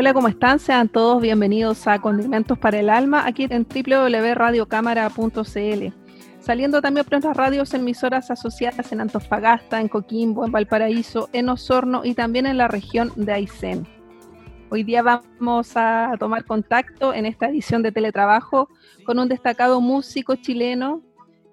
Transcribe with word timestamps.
Hola, 0.00 0.14
¿cómo 0.14 0.28
están? 0.28 0.58
Sean 0.58 0.88
todos 0.88 1.20
bienvenidos 1.20 1.86
a 1.86 2.00
Condimentos 2.00 2.58
para 2.58 2.80
el 2.80 2.88
Alma, 2.88 3.26
aquí 3.26 3.46
en 3.50 3.66
www.radiocámara.cl. 3.68 5.94
Saliendo 6.40 6.80
también 6.80 7.04
por 7.04 7.12
nuestras 7.12 7.36
radios 7.36 7.74
emisoras 7.74 8.30
asociadas 8.30 8.90
en 8.92 9.02
Antofagasta, 9.02 9.78
en 9.78 9.88
Coquimbo, 9.88 10.46
en 10.46 10.52
Valparaíso, 10.52 11.28
en 11.34 11.50
Osorno 11.50 12.00
y 12.02 12.14
también 12.14 12.46
en 12.46 12.56
la 12.56 12.66
región 12.66 13.12
de 13.14 13.30
Aysén. 13.30 13.86
Hoy 14.70 14.84
día 14.84 15.02
vamos 15.02 15.72
a 15.74 16.12
tomar 16.18 16.46
contacto 16.46 17.12
en 17.12 17.26
esta 17.26 17.50
edición 17.50 17.82
de 17.82 17.92
Teletrabajo 17.92 18.70
con 19.04 19.18
un 19.18 19.28
destacado 19.28 19.82
músico 19.82 20.34
chileno 20.36 21.02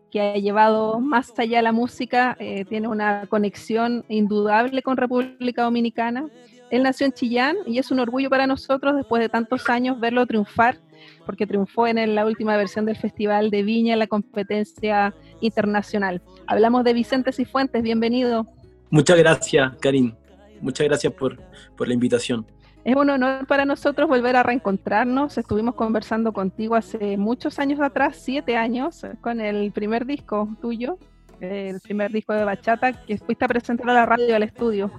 que 0.10 0.22
ha 0.22 0.36
llevado 0.36 1.02
más 1.02 1.38
allá 1.38 1.62
la 1.62 1.74
música, 1.74 2.38
eh, 2.40 2.64
tiene 2.64 2.88
una 2.88 3.26
conexión 3.28 4.06
indudable 4.08 4.84
con 4.84 4.96
República 4.96 5.64
Dominicana. 5.64 6.30
Él 6.70 6.84
nació 6.84 7.06
en 7.06 7.14
Chillán 7.14 7.58
y 7.66 7.80
es 7.80 7.92
un 7.92 8.00
orgullo 8.00 8.30
para 8.30 8.46
nosotros 8.46 8.96
después 8.96 9.22
de 9.22 9.30
tantos 9.30 9.70
años 9.70 10.00
verlo 10.00 10.26
triunfar, 10.26 10.78
porque 11.26 11.48
triunfó 11.48 11.88
en 11.88 12.16
la 12.16 12.26
última 12.26 12.58
versión 12.58 12.86
del 12.86 12.98
Festival 12.98 13.50
de 13.50 13.64
Viña 13.64 13.94
en 13.94 14.00
la 14.00 14.08
competencia 14.08 15.14
internacional. 15.40 16.22
Hablamos 16.46 16.84
de 16.84 16.94
Vicente 16.94 17.32
Cifuentes, 17.32 17.82
bienvenido. 17.82 18.48
Muchas 18.90 19.18
gracias, 19.18 19.74
Karim. 19.80 20.14
Muchas 20.62 20.88
gracias 20.88 21.14
por, 21.14 21.38
por 21.76 21.88
la 21.88 21.94
invitación. 21.94 22.46
Es 22.84 22.96
un 22.96 23.10
honor 23.10 23.46
para 23.48 23.66
nosotros 23.66 24.08
volver 24.08 24.38
a 24.38 24.44
reencontrarnos. 24.44 25.38
Estuvimos 25.38 25.76
conversando 25.76 26.32
contigo 26.32 26.76
hace 26.76 27.18
muchos 27.18 27.60
años 27.60 27.82
atrás, 27.82 28.18
siete 28.18 28.56
años, 28.56 29.06
con 29.20 29.42
el 29.42 29.74
primer 29.74 30.06
disco 30.06 30.48
tuyo, 30.62 30.98
el 31.42 31.82
primer 31.82 32.12
disco 32.12 32.34
de 32.34 32.46
Bachata, 32.46 32.94
que 32.94 33.18
fuiste 33.18 33.44
a 33.44 33.48
presentar 33.50 33.90
a 33.90 33.94
la 33.94 34.06
radio 34.06 34.36
al 34.36 34.44
estudio. 34.44 34.92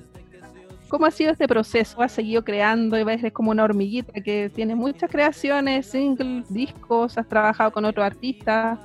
¿Cómo 0.89 1.05
ha 1.05 1.11
sido 1.11 1.33
este 1.33 1.47
proceso? 1.47 2.00
¿Has 2.00 2.12
seguido 2.12 2.42
creando 2.42 2.98
y 2.98 3.05
ves 3.05 3.20
como 3.33 3.50
una 3.50 3.64
hormiguita 3.64 4.22
que 4.22 4.50
tiene 4.55 4.75
muchas 4.75 5.11
creaciones, 5.11 5.86
singles, 5.86 6.53
discos, 6.53 7.19
has 7.19 7.28
trabajado 7.28 7.70
con 7.72 7.84
otros 7.84 8.06
artistas? 8.06 8.78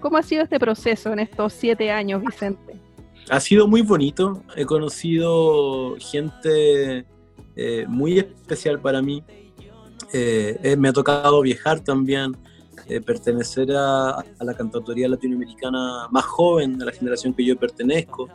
¿Cómo 0.00 0.16
ha 0.16 0.22
sido 0.22 0.42
este 0.42 0.58
proceso 0.58 1.12
en 1.12 1.18
estos 1.18 1.52
siete 1.52 1.90
años, 1.90 2.22
Vicente? 2.22 2.80
Ha 3.28 3.40
sido 3.40 3.68
muy 3.68 3.82
bonito. 3.82 4.42
He 4.56 4.64
conocido 4.64 5.96
gente 5.98 7.04
eh, 7.56 7.84
muy 7.86 8.18
especial 8.18 8.80
para 8.80 9.02
mí. 9.02 9.22
Eh, 10.14 10.58
eh, 10.62 10.76
me 10.76 10.88
ha 10.88 10.92
tocado 10.94 11.42
viajar 11.42 11.80
también, 11.80 12.36
pertenecer 13.06 13.70
a, 13.72 14.24
la 14.40 14.54
cantautoría 14.54 15.08
latinoamericana 15.08 16.08
más 16.10 16.24
joven 16.24 16.76
de 16.76 16.86
la 16.86 16.90
generación 16.90 17.32
que 17.32 17.44
yo 17.44 17.56
pertenezco, 17.56 18.28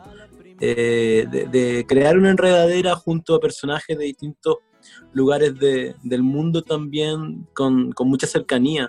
de, 0.58 1.84
crear 1.88 2.18
una 2.18 2.30
enredadera 2.30 2.94
junto 2.94 3.34
a 3.34 3.40
personajes 3.40 3.96
de 3.96 4.04
distintos 4.04 4.56
lugares 5.12 5.54
del 5.58 6.22
mundo 6.22 6.62
también 6.62 7.46
con, 7.54 7.92
mucha 8.00 8.26
cercanía 8.26 8.88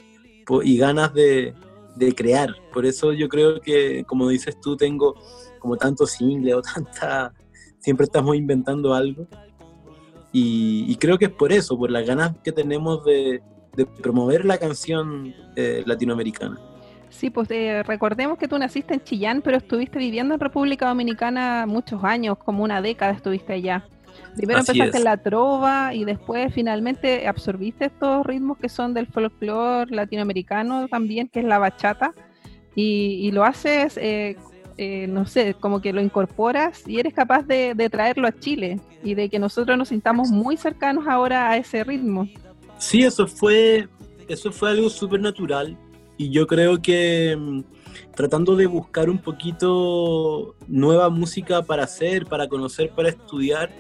y 0.64 0.78
ganas 0.78 1.14
de, 1.14 1.54
de, 1.96 2.16
crear. 2.16 2.56
Por 2.74 2.86
eso 2.86 3.14
yo 3.14 3.28
creo 3.28 3.60
que, 3.60 4.04
como 4.06 4.30
dices 4.30 4.60
tú, 4.60 4.78
tengo 4.78 5.16
como 5.60 5.78
tanto 5.78 6.06
single 6.06 6.56
o 6.56 6.62
tanta... 6.74 7.34
Siempre 7.80 8.06
estamos 8.06 8.36
inventando 8.36 8.94
algo 8.94 9.28
y, 10.40 10.96
creo 10.98 11.18
que 11.18 11.26
es 11.26 11.32
por 11.32 11.52
eso, 11.52 11.78
por 11.78 11.90
las 11.90 12.06
ganas 12.06 12.36
que 12.44 12.52
tenemos 12.52 13.04
de, 13.06 13.42
promover 14.02 14.46
la 14.46 14.58
canción 14.58 15.34
eh, 15.56 15.84
latinoamericana. 15.86 16.60
Sí, 17.10 17.30
pues 17.30 17.50
eh, 17.52 17.84
recordemos 17.84 18.38
que 18.38 18.48
tú 18.48 18.58
naciste 18.58 18.94
en 18.94 19.04
Chillán, 19.04 19.42
pero 19.42 19.58
estuviste 19.58 19.98
viviendo 19.98 20.34
en 20.34 20.40
República 20.40 20.88
Dominicana 20.88 21.66
muchos 21.68 22.04
años, 22.04 22.38
como 22.38 22.64
una 22.64 22.82
década 22.82 23.14
estuviste 23.14 23.54
allá. 23.54 23.86
Primero 24.36 24.60
empezaste 24.60 24.98
en 24.98 25.04
la 25.04 25.18
trova 25.18 25.94
y 25.94 26.06
después 26.06 26.54
finalmente 26.54 27.28
absorbiste 27.28 27.86
estos 27.86 28.26
ritmos 28.26 28.58
que 28.58 28.70
son 28.70 28.94
del 28.94 29.08
folclore 29.08 29.96
latinoamericano 29.96 30.88
también, 30.88 31.28
que 31.28 31.40
es 31.40 31.46
la 31.46 31.60
bachata, 31.60 32.14
y, 32.76 33.32
lo 33.32 33.44
haces 33.44 33.98
eh, 33.98 34.36
eh, 34.78 35.08
no 35.08 35.26
sé, 35.26 35.56
como 35.56 35.82
que 35.82 35.92
lo 35.92 36.02
incorporas 36.02 36.88
y 36.88 37.00
eres 37.00 37.16
capaz 37.16 37.42
de, 37.48 37.74
traerlo 37.92 38.28
a 38.28 38.32
Chile 38.32 38.80
y 39.04 39.16
de 39.16 39.28
que 39.28 39.40
nosotros 39.40 39.76
nos 39.76 39.88
sintamos 39.88 40.30
muy 40.30 40.56
cercanos 40.56 41.08
ahora 41.08 41.50
a 41.50 41.58
ese 41.58 41.84
ritmo. 41.84 42.28
Sí, 42.78 43.02
eso 43.02 43.26
fue, 43.26 43.90
eso 44.28 44.52
fue 44.52 44.70
algo 44.70 44.90
súper 44.92 45.20
natural 45.20 45.76
y 46.18 46.30
yo 46.30 46.48
creo 46.48 46.82
que 46.82 47.38
mm, 47.38 47.64
tratando 48.16 48.56
de 48.56 48.66
buscar 48.66 49.10
un 49.10 49.20
poquito 49.20 50.56
nueva 50.68 51.10
música 51.10 51.62
para 51.62 51.84
hacer, 51.84 52.26
para 52.26 52.48
conocer, 52.48 52.92
para 52.92 53.10
estudiar, 53.10 53.72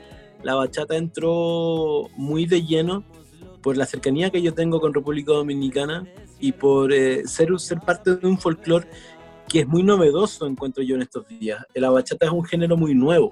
la 0.43 0.55
bachata 0.55 0.95
entró 0.95 2.09
muy 2.15 2.45
de 2.45 2.63
lleno 2.63 3.03
por 3.61 3.75
la 3.75 3.85
cercanía 3.85 4.29
que 4.29 4.41
yo 4.41 4.53
tengo 4.53 4.79
con 4.79 4.93
República 4.93 5.33
Dominicana 5.33 6.07
y 6.39 6.51
por 6.51 6.93
eh, 6.93 7.27
ser, 7.27 7.49
ser 7.59 7.79
parte 7.79 8.15
de 8.15 8.27
un 8.27 8.37
folclore 8.37 8.87
que 9.47 9.61
es 9.61 9.67
muy 9.67 9.81
novedoso, 9.81 10.45
encuentro 10.45 10.83
yo 10.83 10.95
en 10.95 11.01
estos 11.01 11.27
días. 11.27 11.63
La 11.73 11.89
bachata 11.89 12.25
es 12.25 12.31
un 12.31 12.43
género 12.43 12.77
muy 12.77 12.93
nuevo 12.93 13.31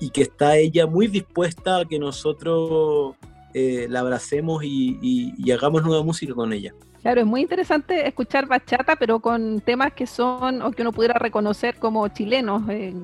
y 0.00 0.10
que 0.10 0.22
está 0.22 0.56
ella 0.56 0.86
muy 0.86 1.06
dispuesta 1.06 1.78
a 1.78 1.84
que 1.84 1.98
nosotros 1.98 3.14
eh, 3.54 3.86
la 3.88 4.00
abracemos 4.00 4.64
y, 4.64 5.50
hagamos 5.52 5.84
nueva 5.84 6.02
música 6.02 6.34
con 6.34 6.52
ella. 6.52 6.74
Claro, 7.02 7.20
es 7.20 7.26
muy 7.26 7.40
interesante 7.40 8.06
escuchar 8.06 8.46
bachata, 8.46 8.94
pero 8.94 9.18
con 9.18 9.60
temas 9.60 9.92
que 9.92 10.06
son, 10.06 10.62
o 10.62 10.70
que 10.70 10.82
uno 10.82 10.92
pudiera 10.92 11.18
reconocer 11.18 11.76
como 11.76 12.06
chilenos, 12.08 12.62
eh, 12.68 12.94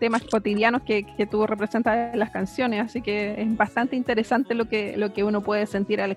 temas 0.00 0.24
cotidianos 0.24 0.82
que, 0.82 1.06
que 1.16 1.24
tú 1.24 1.46
representas 1.46 2.12
en 2.12 2.18
las 2.18 2.30
canciones, 2.30 2.80
así 2.80 3.00
que 3.00 3.40
es 3.40 3.56
bastante 3.56 3.94
interesante 3.94 4.54
lo 4.54 4.64
que, 4.64 4.96
lo 4.96 5.12
que 5.12 5.22
uno 5.22 5.40
puede 5.40 5.66
sentir 5.66 6.00
al 6.00 6.10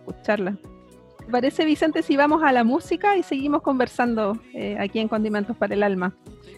parece, 1.28 1.66
Vicente, 1.66 2.02
si 2.04 2.18
vamos 2.18 2.42
a 2.44 2.52
la 2.52 2.64
música 2.64 3.18
y 3.18 3.24
seguimos 3.24 3.62
conversando 3.62 4.38
eh, 4.54 4.78
aquí 4.80 5.00
en 5.00 5.08
Condimentos 5.08 5.56
para 5.56 5.76
el 5.76 5.84
Alma? 5.84 6.16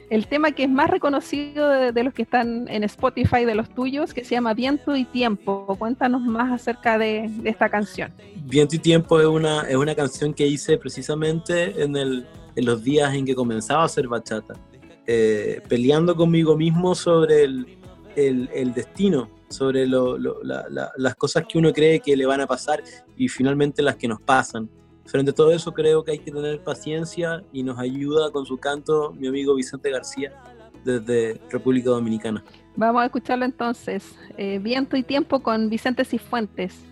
El 0.09 0.28
tema 0.28 0.52
que 0.52 0.63
es 0.63 0.69
más 0.69 0.90
reconocido 0.90 1.69
de, 1.69 2.03
los 2.03 2.13
que 2.13 2.24
están 2.24 2.68
en 2.68 2.84
Spotify, 2.84 3.46
de 3.46 3.56
los 3.56 3.69
tuyos, 3.69 4.13
que 4.13 4.24
se 4.24 4.31
llama 4.35 4.53
Viento 4.53 4.96
y 4.96 5.06
Tiempo. 5.06 5.75
Cuéntanos 5.78 6.22
más 6.22 6.52
acerca 6.52 6.97
de, 6.97 7.30
esta 7.44 7.69
canción. 7.69 8.12
Viento 8.46 8.75
y 8.75 8.80
Tiempo 8.80 9.19
es 9.19 9.28
una, 9.28 9.62
es 9.62 9.75
una 9.75 9.94
canción 9.96 10.34
que 10.34 10.47
hice 10.47 10.78
precisamente 10.78 11.81
en, 11.81 11.96
el, 11.96 12.25
en 12.56 12.66
los 12.66 12.84
días 12.84 13.13
en 13.13 13.25
que 13.25 13.36
comenzaba 13.36 13.84
a 13.84 13.86
hacer 13.86 14.07
bachata, 14.07 14.56
eh, 15.06 15.62
peleando 15.68 16.16
conmigo 16.16 16.57
mismo 16.57 16.96
sobre 16.96 17.44
el, 17.44 17.78
el, 18.16 18.50
el 18.53 18.74
destino 18.74 19.38
sobre 19.49 19.87
las 19.87 21.15
cosas 21.15 21.45
que 21.47 21.57
uno 21.57 21.73
cree 21.73 21.99
que 21.99 22.15
le 22.15 22.25
van 22.25 22.41
a 22.41 22.47
pasar 22.47 22.83
y 23.17 23.27
finalmente 23.27 23.81
las 23.81 23.95
que 23.95 24.07
nos 24.07 24.21
pasan. 24.21 24.69
Frente 25.05 25.31
a 25.31 25.33
todo 25.33 25.51
eso 25.51 25.73
creo 25.73 26.03
que 26.03 26.11
hay 26.11 26.19
que 26.19 26.31
tener 26.31 26.63
paciencia 26.63 27.43
y 27.51 27.63
nos 27.63 27.79
ayuda 27.79 28.31
con 28.31 28.45
su 28.45 28.57
canto 28.57 29.12
mi 29.12 29.27
amigo 29.27 29.56
Vicente 29.56 29.89
García 29.89 30.31
desde 30.85 31.41
República 31.50 31.89
Dominicana. 31.89 32.44
Vamos 32.75 33.01
a 33.01 33.06
escucharlo 33.06 33.45
entonces. 33.45 34.15
Eh, 34.38 34.59
Viento 34.59 34.95
y 34.95 35.03
tiempo 35.03 35.41
con 35.41 35.69
Vicente 35.69 36.06
Cifuentes. 36.06 36.85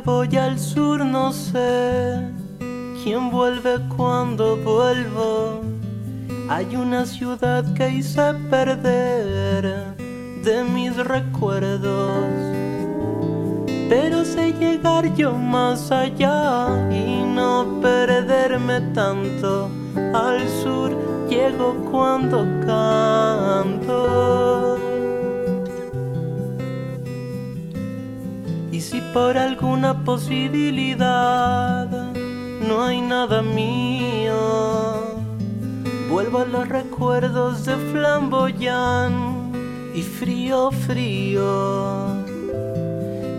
Voy 0.00 0.36
al 0.36 0.58
sur 0.58 1.04
no 1.04 1.32
sé 1.32 2.30
quién 3.02 3.30
vuelve 3.30 3.78
cuando 3.96 4.56
vuelvo. 4.56 5.60
Hay 6.48 6.76
una 6.76 7.06
ciudad 7.06 7.64
que 7.74 7.88
hice 7.88 8.34
perder 8.50 9.94
de 10.44 10.64
mis 10.64 10.96
recuerdos. 10.96 12.26
Pero 13.88 14.24
sé 14.24 14.52
llegar 14.52 15.14
yo 15.14 15.32
más 15.32 15.90
allá 15.90 16.90
y 16.90 17.22
no 17.24 17.80
perder 17.80 18.12
quererme 18.42 18.80
tanto. 18.92 19.70
Al 20.14 20.48
sur 20.62 20.90
llego 21.28 21.74
cuando 21.90 22.38
canto. 22.66 24.02
Si 28.82 29.00
por 29.14 29.38
alguna 29.38 30.04
posibilidad 30.04 31.86
no 32.68 32.82
hay 32.82 33.00
nada 33.00 33.40
mío, 33.40 34.34
vuelvo 36.10 36.38
a 36.38 36.44
los 36.44 36.68
recuerdos 36.68 37.64
de 37.64 37.76
Flamboyán 37.76 39.52
y 39.94 40.02
frío, 40.02 40.72
frío 40.72 42.22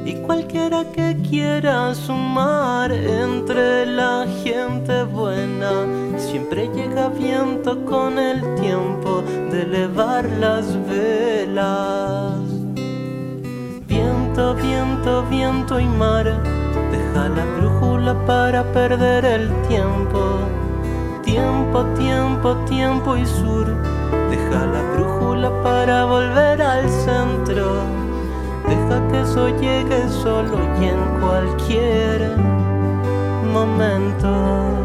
y 0.06 0.13
cualquiera 0.25 0.86
que 0.92 1.18
quiera 1.30 1.94
sumar 1.94 2.94
entre 2.94 3.86
la 3.86 4.25
gente 4.44 5.04
buena 5.04 5.86
siempre 6.18 6.69
llega 6.74 7.10
viento 7.10 7.84
con 7.84 8.18
el 8.18 8.40
tiempo 8.56 9.22
de 9.51 9.63
elevar 9.63 10.24
las 10.40 10.66
velas. 10.88 12.43
Viento, 14.35 14.56
viento, 14.56 15.24
viento 15.30 15.80
y 15.80 15.85
mar, 15.85 16.24
deja 16.24 17.30
la 17.30 17.45
brújula 17.56 18.15
para 18.25 18.63
perder 18.63 19.24
el 19.25 19.51
tiempo. 19.68 20.39
Tiempo, 21.21 21.85
tiempo, 21.95 22.56
tiempo 22.65 23.15
y 23.15 23.27
sur, 23.27 23.68
deja 24.31 24.65
la 24.65 24.81
brújula 24.95 25.51
para 25.62 26.06
volver 26.06 26.63
al 26.63 26.89
centro 26.89 27.83
Deja 28.68 29.07
que 29.09 29.21
eso 29.21 29.50
llegue 29.50 30.09
solo 30.09 30.57
y 30.81 30.85
en 30.85 31.21
cualquier 31.21 32.35
momento. 33.53 34.82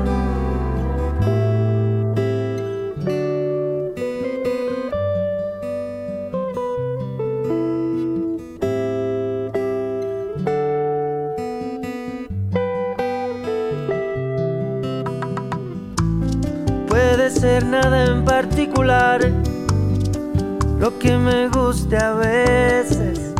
Que 20.98 21.16
me 21.16 21.48
guste 21.48 21.96
a 21.96 22.14
veces. 22.14 23.34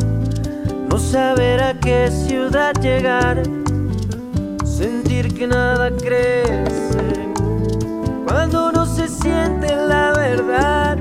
No 0.89 0.97
saber 0.97 1.61
a 1.61 1.73
qué 1.73 2.09
ciudad 2.09 2.73
llegar, 2.81 3.43
sentir 4.63 5.33
que 5.33 5.47
nada 5.47 5.91
crece, 5.91 7.31
cuando 8.25 8.71
no 8.71 8.85
se 8.85 9.07
siente 9.07 9.75
la 9.75 10.13
verdad 10.13 10.97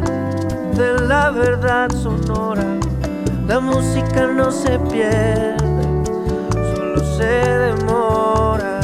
de 0.76 1.00
la 1.06 1.30
verdad 1.30 1.90
sonora, 1.90 2.64
la 3.46 3.60
música 3.60 4.26
no 4.26 4.50
se 4.50 4.78
pierde, 4.78 5.56
solo 6.74 7.04
se 7.16 7.48
demora. 7.66 8.80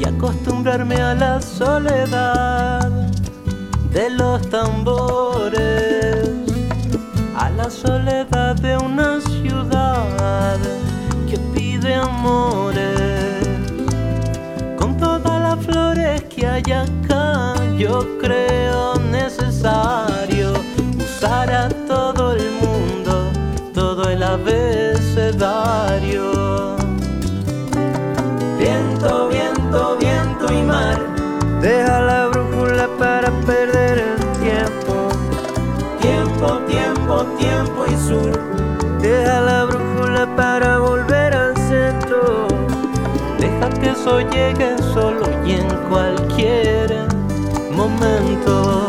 Y 0.00 0.04
acostumbrarme 0.08 0.96
a 0.96 1.14
la 1.14 1.40
soledad 1.40 2.85
de 3.96 4.10
los 4.10 4.50
tambores 4.50 6.28
a 7.34 7.48
la 7.48 7.70
soledad 7.70 8.54
de 8.56 8.76
una 8.76 9.22
ciudad 9.22 10.58
que 11.26 11.38
pide 11.54 11.94
amores. 11.94 13.48
Con 14.78 14.98
todas 14.98 15.40
las 15.40 15.64
flores 15.64 16.22
que 16.24 16.46
hay 16.46 16.70
acá, 16.72 17.54
yo 17.78 18.18
creo 18.18 18.55
Llegue 44.16 44.78
solo 44.94 45.26
y 45.46 45.52
en 45.52 45.68
cualquier 45.90 47.06
momento. 47.70 48.85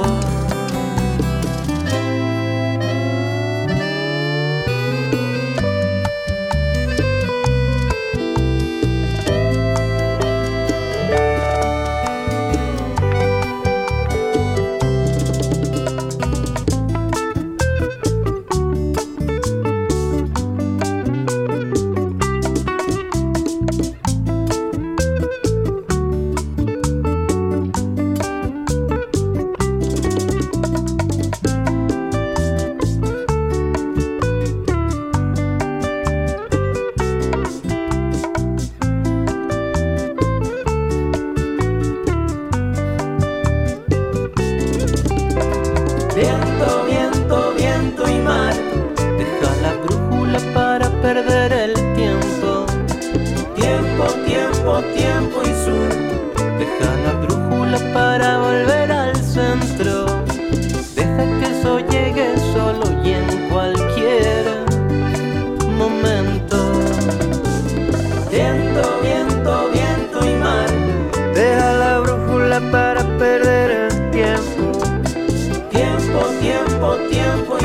tiempo, 76.18 76.30
tiempo, 76.40 76.98
tiempo. 77.10 77.57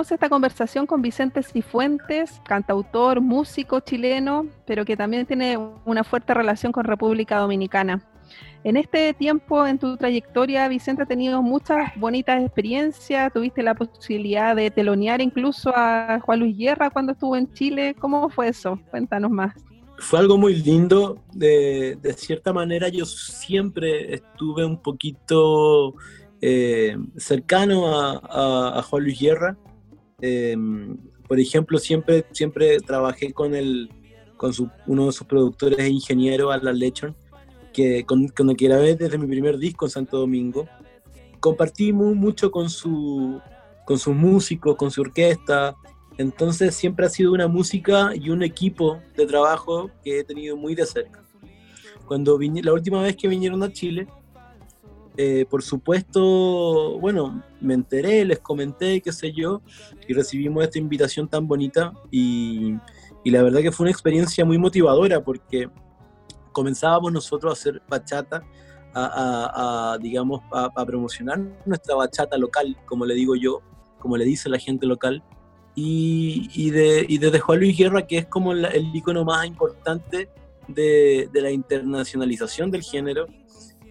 Esta 0.00 0.28
conversación 0.28 0.86
con 0.86 1.02
Vicente 1.02 1.42
Cifuentes, 1.42 2.40
cantautor, 2.44 3.20
músico 3.20 3.80
chileno, 3.80 4.46
pero 4.66 4.84
que 4.84 4.96
también 4.96 5.26
tiene 5.26 5.58
una 5.84 6.04
fuerte 6.04 6.34
relación 6.34 6.72
con 6.72 6.84
República 6.84 7.38
Dominicana. 7.38 8.02
En 8.64 8.76
este 8.76 9.14
tiempo, 9.14 9.64
en 9.64 9.78
tu 9.78 9.96
trayectoria, 9.96 10.66
Vicente, 10.66 11.04
ha 11.04 11.06
tenido 11.06 11.40
muchas 11.40 11.92
bonitas 11.96 12.42
experiencias. 12.42 13.32
Tuviste 13.32 13.62
la 13.62 13.74
posibilidad 13.74 14.56
de 14.56 14.72
telonear 14.72 15.20
incluso 15.20 15.72
a 15.72 16.18
Juan 16.20 16.40
Luis 16.40 16.58
Guerra 16.58 16.90
cuando 16.90 17.12
estuvo 17.12 17.36
en 17.36 17.52
Chile. 17.52 17.94
¿Cómo 17.96 18.28
fue 18.28 18.48
eso? 18.48 18.80
Cuéntanos 18.90 19.30
más. 19.30 19.54
Fue 19.98 20.18
algo 20.18 20.36
muy 20.36 20.56
lindo. 20.56 21.22
De, 21.32 21.96
cierta 22.16 22.52
manera, 22.52 22.88
yo 22.88 23.04
siempre 23.06 24.14
estuve 24.14 24.64
un 24.64 24.82
poquito 24.82 25.94
eh, 26.40 26.96
cercano 27.16 27.86
a, 27.86 28.78
a 28.78 28.82
Juan 28.82 29.04
Luis 29.04 29.20
Guerra. 29.20 29.56
Em, 30.20 30.96
por 31.28 31.38
ejemplo, 31.38 31.78
siempre, 31.78 32.24
siempre 32.32 32.78
trabajé 32.80 33.32
con, 33.32 33.54
el, 33.54 33.90
con 34.36 34.52
uno 34.86 35.06
de 35.06 35.12
sus 35.12 35.26
productores 35.26 35.78
e 35.78 35.88
ingeniero, 35.88 36.50
Alan 36.50 36.78
Lechon, 36.78 37.14
que 37.72 38.04
con, 38.04 38.28
con 38.28 38.50
el 38.50 38.56
que 38.56 38.66
grabé 38.66 38.94
desde 38.94 39.18
mi 39.18 39.26
primer 39.26 39.58
disco 39.58 39.86
en 39.86 39.90
Santo 39.90 40.18
Domingo. 40.18 40.68
Compartí 41.40 41.92
mucho 41.92 42.50
con, 42.50 42.70
su, 42.70 43.40
con 43.84 43.98
sus 43.98 44.14
músicos, 44.14 44.76
con 44.76 44.90
su 44.90 45.02
orquesta, 45.02 45.76
entonces 46.18 46.74
siempre 46.74 47.06
ha 47.06 47.10
sido 47.10 47.32
una 47.32 47.46
música 47.46 48.12
y 48.14 48.30
un 48.30 48.42
equipo 48.42 49.00
de 49.16 49.26
trabajo 49.26 49.90
que 50.02 50.20
he 50.20 50.24
tenido 50.24 50.56
muy 50.56 50.74
de 50.74 50.86
cerca. 50.86 51.22
Cuando 52.06 52.38
la 52.38 52.72
última 52.72 53.02
vez 53.02 53.16
que 53.16 53.28
vinieron 53.28 53.62
a 53.62 53.72
Chile, 53.72 54.06
eh, 55.16 55.46
por 55.48 55.62
supuesto, 55.62 56.98
bueno, 56.98 57.42
me 57.60 57.74
enteré, 57.74 58.24
les 58.24 58.38
comenté, 58.38 59.00
qué 59.00 59.12
sé 59.12 59.32
yo, 59.32 59.62
y 60.06 60.12
recibimos 60.12 60.64
esta 60.64 60.78
invitación 60.78 61.28
tan 61.28 61.46
bonita 61.48 61.92
y, 62.10 62.76
la 63.24 63.42
verdad 63.42 63.60
que 63.60 63.72
fue 63.72 63.84
una 63.84 63.90
experiencia 63.90 64.44
muy 64.44 64.56
motivadora 64.56 65.20
porque 65.20 65.68
comenzábamos 66.52 67.12
nosotros 67.12 67.50
a 67.50 67.54
hacer 67.54 67.82
bachata, 67.88 68.44
a, 68.94 69.98
digamos, 70.00 70.42
a, 70.52 70.84
promocionar 70.86 71.40
nuestra 71.66 71.96
bachata 71.96 72.38
local, 72.38 72.76
como 72.86 73.04
le 73.04 73.14
digo 73.14 73.34
yo, 73.34 73.62
como 73.98 74.16
le 74.16 74.24
dice 74.24 74.48
la 74.48 74.58
gente 74.58 74.86
local, 74.86 75.22
y, 75.74 76.70
de, 76.70 77.04
y 77.08 77.18
desde 77.18 77.40
Juan 77.40 77.58
Luis 77.58 77.76
Guerra, 77.76 78.06
que 78.06 78.18
es 78.18 78.26
como 78.26 78.52
el 78.52 78.94
icono 78.94 79.24
más 79.24 79.44
importante 79.46 80.30
de, 80.68 81.28
la 81.32 81.50
internacionalización 81.50 82.70
del 82.70 82.82
género, 82.82 83.26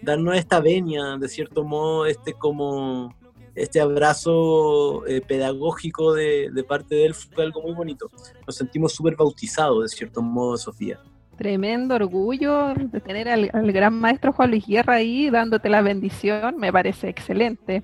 darnos 0.02 0.36
esta 0.36 0.60
venia, 0.60 1.16
de 1.18 1.28
cierto 1.28 1.64
modo, 1.64 2.06
este 2.06 2.32
como 2.32 3.14
este 3.54 3.80
abrazo 3.80 5.06
eh, 5.06 5.22
pedagógico 5.22 6.12
de, 6.12 6.50
de, 6.52 6.62
parte 6.62 6.94
de 6.94 7.06
él 7.06 7.14
fue 7.14 7.44
algo 7.44 7.62
muy 7.62 7.72
bonito. 7.72 8.10
Nos 8.46 8.56
sentimos 8.56 8.92
súper 8.92 9.16
bautizados, 9.16 9.82
de 9.82 9.88
cierto 9.88 10.20
modo, 10.20 10.58
Sofía. 10.58 11.00
Tremendo 11.36 11.96
orgullo 11.96 12.72
de 12.74 13.00
tener 13.00 13.28
al, 13.28 13.50
gran 13.72 13.92
maestro 13.92 14.32
Juan 14.32 14.50
Luis 14.50 14.66
Guerra 14.66 14.94
ahí 14.94 15.28
dándote 15.28 15.68
la 15.68 15.82
bendición, 15.82 16.56
me 16.56 16.72
parece 16.72 17.10
excelente. 17.10 17.82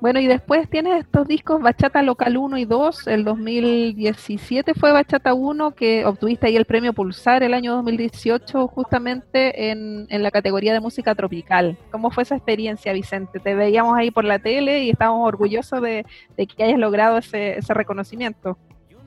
Bueno, 0.00 0.18
y 0.18 0.26
después 0.26 0.68
tienes 0.68 1.04
estos 1.04 1.28
discos 1.28 1.62
Bachata 1.62 2.02
Local 2.02 2.36
1 2.36 2.58
y 2.58 2.64
2, 2.64 3.06
el 3.06 3.24
2017 3.24 4.74
fue 4.74 4.90
Bachata 4.90 5.32
1 5.32 5.76
que 5.76 6.04
obtuviste 6.04 6.48
ahí 6.48 6.56
el 6.56 6.64
premio 6.64 6.92
Pulsar 6.92 7.44
el 7.44 7.54
año 7.54 7.74
2018 7.76 8.66
justamente 8.66 9.70
en, 9.70 10.06
en 10.10 10.22
la 10.24 10.32
categoría 10.32 10.72
de 10.72 10.80
música 10.80 11.14
tropical. 11.14 11.78
¿Cómo 11.92 12.10
fue 12.10 12.24
esa 12.24 12.34
experiencia, 12.34 12.92
Vicente? 12.92 13.38
Te 13.38 13.54
veíamos 13.54 13.96
ahí 13.96 14.10
por 14.10 14.24
la 14.24 14.40
tele 14.40 14.82
y 14.82 14.90
estábamos 14.90 15.26
orgullosos 15.28 15.80
de, 15.82 16.04
de 16.36 16.46
que 16.48 16.64
hayas 16.64 16.80
logrado 16.80 17.18
ese, 17.18 17.58
ese 17.58 17.74
reconocimiento. 17.74 18.58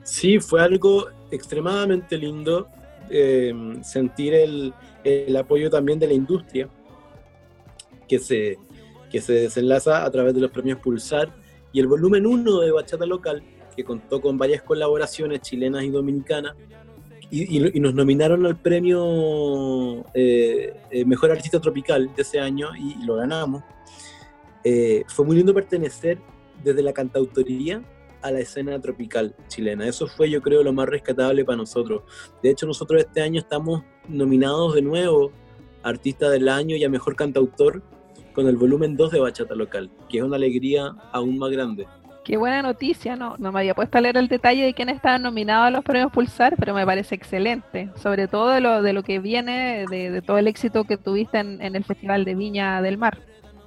Sí, 0.02 0.40
fue 0.40 0.62
algo 0.62 1.08
extremadamente 1.30 2.16
lindo 2.16 2.68
Em, 3.10 3.82
sentir 3.82 4.34
el, 4.34 4.72
el, 5.04 5.36
apoyo 5.36 5.68
también 5.68 5.98
de 5.98 6.06
la 6.06 6.14
industria 6.14 6.68
que 8.08 8.18
se, 8.18 8.58
que 9.10 9.20
se 9.20 9.34
desenlaza 9.34 10.04
a 10.04 10.10
través 10.10 10.34
de 10.34 10.40
los 10.40 10.50
premios 10.50 10.78
Pulsar 10.78 11.34
y 11.72 11.80
el 11.80 11.86
volumen 11.86 12.26
1 12.26 12.60
de 12.60 12.70
Bachata 12.70 13.06
Local, 13.06 13.42
que 13.76 13.84
contó 13.84 14.20
con 14.20 14.38
varias 14.38 14.62
colaboraciones 14.62 15.40
chilenas 15.40 15.84
y 15.84 15.90
dominicanas, 15.90 16.54
y, 17.30 17.76
y, 17.76 17.80
nos 17.80 17.94
nominaron 17.94 18.44
al 18.44 18.58
premio 18.60 20.04
eh, 20.12 20.74
eh, 20.90 21.04
Mejor 21.06 21.30
Artista 21.30 21.58
Tropical 21.58 22.14
de 22.14 22.20
ese 22.20 22.38
año 22.38 22.68
y, 22.76 23.02
lo 23.06 23.16
ganamos. 23.16 23.64
Eh, 24.64 25.04
fue 25.08 25.24
muy 25.24 25.36
lindo 25.36 25.54
pertenecer 25.54 26.18
desde 26.62 26.82
la 26.82 26.92
cantautoría 26.92 27.82
a 28.22 28.30
la 28.30 28.40
escena 28.40 28.80
tropical 28.80 29.34
chilena. 29.48 29.86
Eso 29.86 30.06
fue 30.06 30.30
yo 30.30 30.40
creo 30.40 30.62
lo 30.62 30.72
más 30.72 30.88
rescatable 30.88 31.44
para 31.44 31.56
nosotros. 31.56 32.02
De 32.42 32.50
hecho 32.50 32.66
nosotros 32.66 33.00
este 33.00 33.22
año 33.22 33.40
estamos 33.40 33.82
nominados 34.08 34.74
de 34.74 34.82
nuevo 34.82 35.32
a 35.82 35.88
Artista 35.88 36.30
del 36.30 36.48
Año 36.48 36.76
y 36.76 36.84
a 36.84 36.88
Mejor 36.88 37.16
Cantautor 37.16 37.82
con 38.32 38.46
el 38.46 38.56
volumen 38.56 38.96
2 38.96 39.12
de 39.12 39.20
Bachata 39.20 39.54
Local, 39.54 39.90
que 40.08 40.18
es 40.18 40.24
una 40.24 40.36
alegría 40.36 40.94
aún 41.12 41.38
más 41.38 41.50
grande. 41.50 41.86
Qué 42.24 42.36
buena 42.36 42.62
noticia, 42.62 43.16
no, 43.16 43.34
no 43.38 43.50
me 43.50 43.58
había 43.58 43.74
puesto 43.74 43.98
a 43.98 44.00
leer 44.00 44.16
el 44.16 44.28
detalle 44.28 44.64
de 44.64 44.74
quién 44.74 44.88
estaba 44.88 45.18
nominado 45.18 45.64
a 45.64 45.70
los 45.70 45.82
premios 45.82 46.12
Pulsar, 46.12 46.54
pero 46.56 46.72
me 46.72 46.86
parece 46.86 47.16
excelente, 47.16 47.90
sobre 47.96 48.28
todo 48.28 48.50
de 48.50 48.60
lo, 48.60 48.80
de 48.80 48.92
lo 48.92 49.02
que 49.02 49.18
viene, 49.18 49.86
de, 49.90 50.22
todo 50.22 50.38
el 50.38 50.46
éxito 50.46 50.84
que 50.84 50.96
tuviste 50.96 51.38
en, 51.38 51.60
en 51.60 51.74
el 51.74 51.82
Festival 51.82 52.24
de 52.24 52.36
Viña 52.36 52.80
del 52.80 52.96
Mar. 52.96 53.18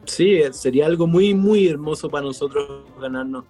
Sí, 0.06 0.42
sería 0.52 0.86
algo 0.86 1.06
muy, 1.06 1.34
muy 1.34 1.68
hermoso 1.68 2.10
para 2.10 2.24
nosotros 2.24 2.86
ganarnos 3.00 3.44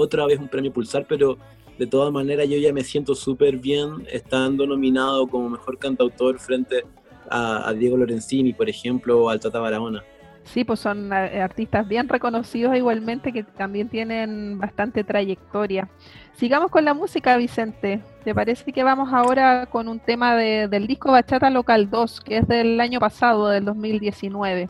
otra 0.00 0.26
vez 0.26 0.38
un 0.38 0.48
premio 0.48 0.72
Pulsar, 0.72 1.06
pero 1.08 1.36
de 1.78 1.86
todas 1.86 2.12
maneras 2.12 2.48
yo 2.48 2.56
ya 2.58 2.72
me 2.72 2.82
siento 2.82 3.14
súper 3.14 3.56
bien 3.56 4.06
estando 4.10 4.66
nominado 4.66 5.26
como 5.26 5.50
mejor 5.50 5.78
cantautor 5.78 6.38
frente 6.38 6.84
a, 7.30 7.72
Diego 7.74 7.96
Lorenzini, 7.96 8.52
por 8.52 8.68
ejemplo, 8.68 9.24
o 9.24 9.30
al 9.30 9.38
Tata 9.38 9.60
Barahona. 9.60 10.02
Sí, 10.44 10.64
pues 10.64 10.80
son 10.80 11.12
eh, 11.12 11.40
artistas 11.40 11.86
bien 11.86 12.08
reconocidos 12.08 12.74
igualmente 12.76 13.32
que 13.32 13.44
también 13.44 13.88
tienen 13.88 14.58
bastante 14.58 15.04
trayectoria. 15.04 15.88
Sigamos 16.34 16.70
con 16.70 16.84
la 16.84 16.94
música, 16.94 17.36
Vicente. 17.36 18.00
¿Te 18.24 18.34
parece 18.34 18.72
que 18.72 18.82
vamos 18.82 19.12
ahora 19.12 19.66
con 19.66 19.86
un 19.86 20.00
tema 20.00 20.34
del 20.34 20.86
disco 20.86 21.12
Bachata 21.12 21.50
Local 21.50 21.88
2, 21.88 22.20
que 22.22 22.38
es 22.38 22.48
del 22.48 22.80
año 22.80 22.98
pasado, 22.98 23.48
del 23.48 23.64
2019? 23.64 24.68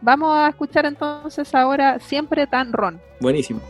Vamos 0.00 0.36
a 0.36 0.48
escuchar 0.48 0.86
entonces 0.86 1.54
ahora 1.54 2.00
Siempre 2.00 2.46
Tan 2.46 2.72
Ron. 2.72 3.00
Buenísimo. 3.20 3.60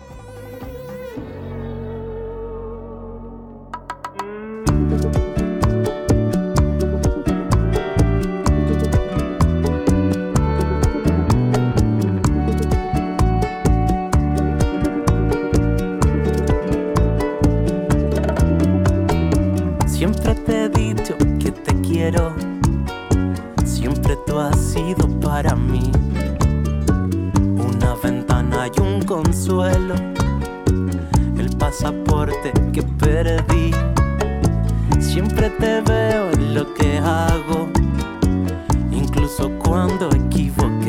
Consuelo, 29.22 29.94
el 31.38 31.56
pasaporte 31.56 32.52
que 32.72 32.82
perdí. 32.82 33.70
Siempre 35.00 35.50
te 35.50 35.80
veo 35.80 36.32
en 36.32 36.54
lo 36.54 36.74
que 36.74 36.98
hago, 36.98 37.68
incluso 38.90 39.50
cuando 39.58 40.08
equivoqué. 40.10 40.81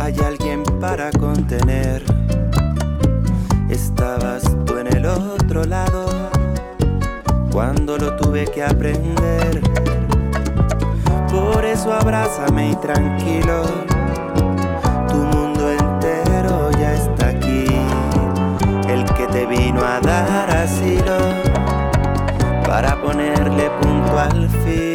Hay 0.00 0.14
alguien 0.24 0.62
para 0.80 1.10
contener. 1.10 2.02
Estabas 3.68 4.42
tú 4.64 4.78
en 4.78 4.86
el 4.96 5.04
otro 5.04 5.64
lado 5.64 6.06
cuando 7.52 7.98
lo 7.98 8.16
tuve 8.16 8.46
que 8.46 8.64
aprender. 8.64 9.60
Por 11.30 11.62
eso 11.66 11.92
abrázame 11.92 12.70
y 12.70 12.76
tranquilo, 12.76 13.64
tu 15.08 15.16
mundo 15.16 15.70
entero 15.70 16.70
ya 16.80 16.94
está 16.94 17.28
aquí. 17.28 17.66
El 18.88 19.04
que 19.04 19.26
te 19.26 19.44
vino 19.44 19.82
a 19.82 20.00
dar 20.00 20.50
asilo 20.50 21.18
para 22.66 22.98
ponerle 23.02 23.70
punto 23.82 24.18
al 24.18 24.48
fin 24.64 24.87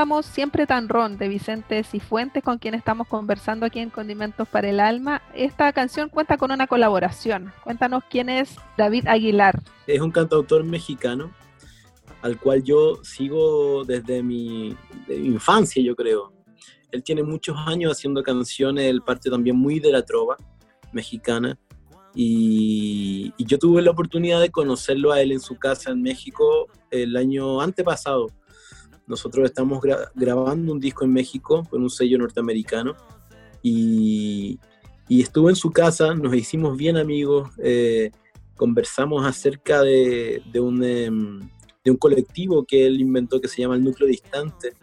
Escuchábamos 0.00 0.24
Siempre 0.24 0.66
tan 0.66 0.88
ron 0.88 1.18
de 1.18 1.28
Vicente 1.28 1.84
Cifuentes, 1.84 2.42
con 2.42 2.56
quien 2.56 2.72
estamos 2.72 3.06
conversando 3.06 3.66
aquí 3.66 3.80
en 3.80 3.90
Condimentos 3.90 4.48
para 4.48 4.70
el 4.70 4.80
Alma. 4.80 5.20
Esta 5.34 5.70
canción 5.74 6.08
cuenta 6.08 6.38
con 6.38 6.50
una 6.50 6.66
colaboración. 6.66 7.52
Cuéntanos 7.62 8.02
quién 8.08 8.30
es 8.30 8.56
David 8.78 9.06
Aguilar. 9.08 9.60
Es 9.86 10.00
un 10.00 10.10
cantautor 10.10 10.64
mexicano 10.64 11.30
al 12.22 12.40
cual 12.40 12.62
yo 12.62 13.04
sigo 13.04 13.84
desde 13.84 14.22
mi, 14.22 14.74
infancia, 15.06 15.82
yo 15.82 15.94
creo. 15.94 16.32
Él 16.92 17.02
tiene 17.02 17.22
muchos 17.22 17.58
años 17.66 17.92
haciendo 17.92 18.22
canciones, 18.22 18.86
él 18.86 19.02
parte 19.02 19.28
también 19.28 19.56
muy 19.56 19.80
de 19.80 19.92
la 19.92 20.02
trova 20.02 20.38
mexicana. 20.94 21.58
Y, 22.14 23.34
y, 23.36 23.44
yo 23.44 23.58
tuve 23.58 23.82
la 23.82 23.90
oportunidad 23.90 24.40
de 24.40 24.48
conocerlo 24.48 25.12
a 25.12 25.20
él 25.20 25.30
en 25.30 25.40
su 25.40 25.56
casa 25.58 25.90
en 25.90 26.00
México 26.00 26.68
el 26.90 27.18
año 27.18 27.60
antepasado. 27.60 28.28
Nosotros 29.10 29.44
estamos 29.44 29.80
grabando 30.14 30.72
un 30.72 30.78
disco 30.78 31.04
en 31.04 31.12
México 31.12 31.66
con 31.68 31.82
un 31.82 31.90
sello 31.90 32.16
norteamericano 32.16 32.94
y, 33.60 34.60
y 35.08 35.20
estuve 35.20 35.50
en 35.50 35.56
su 35.56 35.72
casa, 35.72 36.14
nos 36.14 36.32
hicimos 36.32 36.76
bien 36.76 36.96
amigos, 36.96 37.50
eh, 37.58 38.12
conversamos 38.54 39.26
acerca 39.26 39.82
de, 39.82 40.40
de 40.52 40.60
un, 40.60 40.84
em, 40.84 41.40
de 41.84 41.90
un 41.90 41.96
colectivo 41.96 42.64
que 42.64 42.86
él 42.86 43.00
inventó 43.00 43.40
que 43.40 43.48
se 43.48 43.60
llama 43.60 43.74
el 43.74 43.82
Núcleo 43.82 44.08
Distante. 44.08 44.74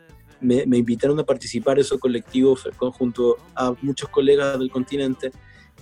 Me, 0.41 0.65
me 0.65 0.77
invitaron 0.77 1.17
a 1.21 1.23
participar 1.23 1.77
en 1.77 1.85
ese 1.85 1.97
colectivo 1.97 2.57
junto 2.97 3.37
a 3.55 3.73
muchos 3.81 4.09
colegas 4.09 4.59
del 4.59 4.69
continente 4.69 5.31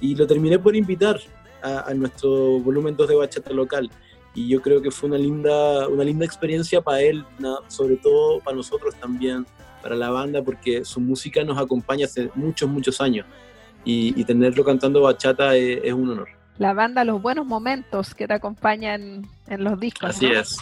y 0.02 0.14
lo 0.14 0.28
terminé 0.28 0.60
por 0.60 0.76
invitar 0.76 1.20
a, 1.64 1.90
a 1.90 1.94
nuestro 1.96 2.60
volumen 2.60 2.96
2 2.96 3.08
de 3.08 3.16
bachata 3.16 3.54
local 3.54 3.90
y 4.36 4.50
yo 4.50 4.62
creo 4.62 4.82
que 4.82 4.92
fue 4.92 5.10
una 5.10 5.18
linda, 5.18 5.88
una 5.88 6.04
linda 6.04 6.26
experiencia 6.26 6.82
para 6.82 7.02
él, 7.02 7.26
sobre 7.70 7.96
todo 7.96 8.42
para 8.42 8.58
nosotros 8.58 8.94
también, 8.96 9.46
para 9.82 9.96
la 9.96 10.10
banda, 10.10 10.44
porque 10.44 10.84
su 10.84 11.00
música 11.00 11.44
nos 11.46 11.58
acompaña 11.58 12.06
hace 12.06 12.30
muchos, 12.36 12.70
muchos 12.70 13.00
años 13.00 13.26
y, 13.86 14.24
tenerlo 14.26 14.66
cantando 14.66 15.02
bachata 15.02 15.56
es, 15.56 15.94
un 15.94 16.10
honor. 16.10 16.28
La 16.58 16.74
banda 16.74 17.06
Los 17.06 17.22
Buenos 17.22 17.46
Momentos 17.46 18.14
que 18.14 18.28
te 18.28 18.34
acompañan 18.34 19.26
en 19.48 19.64
los 19.64 19.80
discos. 19.80 20.10
Así 20.10 20.26
es. 20.26 20.58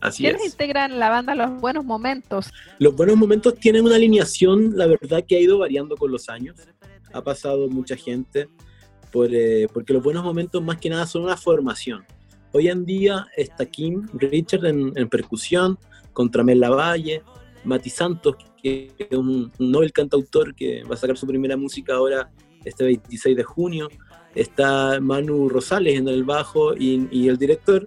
Así 0.00 0.22
¿Quiénes 0.22 0.46
integran 0.46 0.98
la 0.98 1.10
banda 1.10 1.34
Los 1.34 1.60
Buenos 1.60 1.84
Momentos? 1.84 2.50
Los 2.78 2.96
Buenos 2.96 3.18
Momentos 3.18 3.54
tienen 3.56 3.84
una 3.84 3.96
alineación, 3.96 4.78
la 4.78 4.86
verdad, 4.86 5.24
que 5.28 5.36
ha 5.36 5.40
ido 5.40 5.58
variando 5.58 5.94
con 5.96 6.10
los 6.10 6.30
años. 6.30 6.56
Ha 7.12 7.22
pasado 7.22 7.68
mucha 7.68 7.96
gente, 7.96 8.48
por, 9.12 9.28
eh, 9.30 9.66
porque 9.74 9.92
Los 9.92 10.02
Buenos 10.02 10.24
Momentos 10.24 10.62
más 10.62 10.78
que 10.78 10.88
nada 10.88 11.06
son 11.06 11.24
una 11.24 11.36
formación 11.36 12.02
Hoy 12.52 12.66
en 12.66 12.84
día 12.84 13.28
está 13.36 13.64
Kim 13.64 14.08
Richard 14.14 14.66
en, 14.66 15.08
percusión, 15.08 15.78
contra 16.12 16.42
Mel 16.42 16.58
Lavalle, 16.58 17.22
Mati 17.62 17.90
Santos, 17.90 18.34
que 18.60 18.90
es 18.98 19.16
un, 19.16 19.52
Nobel 19.60 19.92
cantautor 19.92 20.54
que 20.56 20.82
va 20.82 20.94
a 20.94 20.98
sacar 20.98 21.16
su 21.16 21.28
primera 21.28 21.56
música 21.56 21.94
ahora 21.94 22.28
este 22.64 22.84
26 22.84 23.36
de 23.36 23.44
junio. 23.44 23.88
Está 24.34 24.98
Manu 25.00 25.48
Rosales 25.48 25.96
en 25.96 26.08
el 26.08 26.24
bajo 26.24 26.74
y, 26.76 27.28
el 27.28 27.36
director, 27.36 27.86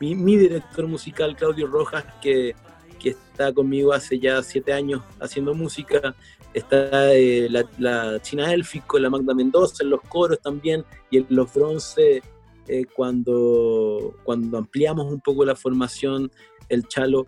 mi, 0.00 0.36
director 0.36 0.86
musical 0.86 1.34
Claudio 1.34 1.66
Rojas, 1.66 2.04
que, 2.20 2.54
está 3.02 3.52
conmigo 3.52 3.92
hace 3.92 4.18
ya 4.18 4.42
siete 4.42 4.72
años 4.72 5.02
haciendo 5.20 5.54
música. 5.54 6.14
Está 6.54 7.14
eh, 7.14 7.48
la, 7.50 8.20
China 8.22 8.52
Élfico, 8.52 8.98
la 8.98 9.10
Magda 9.10 9.34
Mendoza 9.34 9.82
en 9.82 9.90
los 9.90 10.00
coros 10.02 10.40
también 10.40 10.84
y 11.10 11.18
en 11.18 11.26
los 11.28 11.52
bronce 11.52 12.22
eh, 12.68 12.84
cuando, 12.94 14.14
cuando 14.24 14.58
ampliamos 14.58 15.12
un 15.12 15.20
poco 15.20 15.44
la 15.44 15.54
formación, 15.54 16.30
el 16.68 16.86
chalo, 16.88 17.26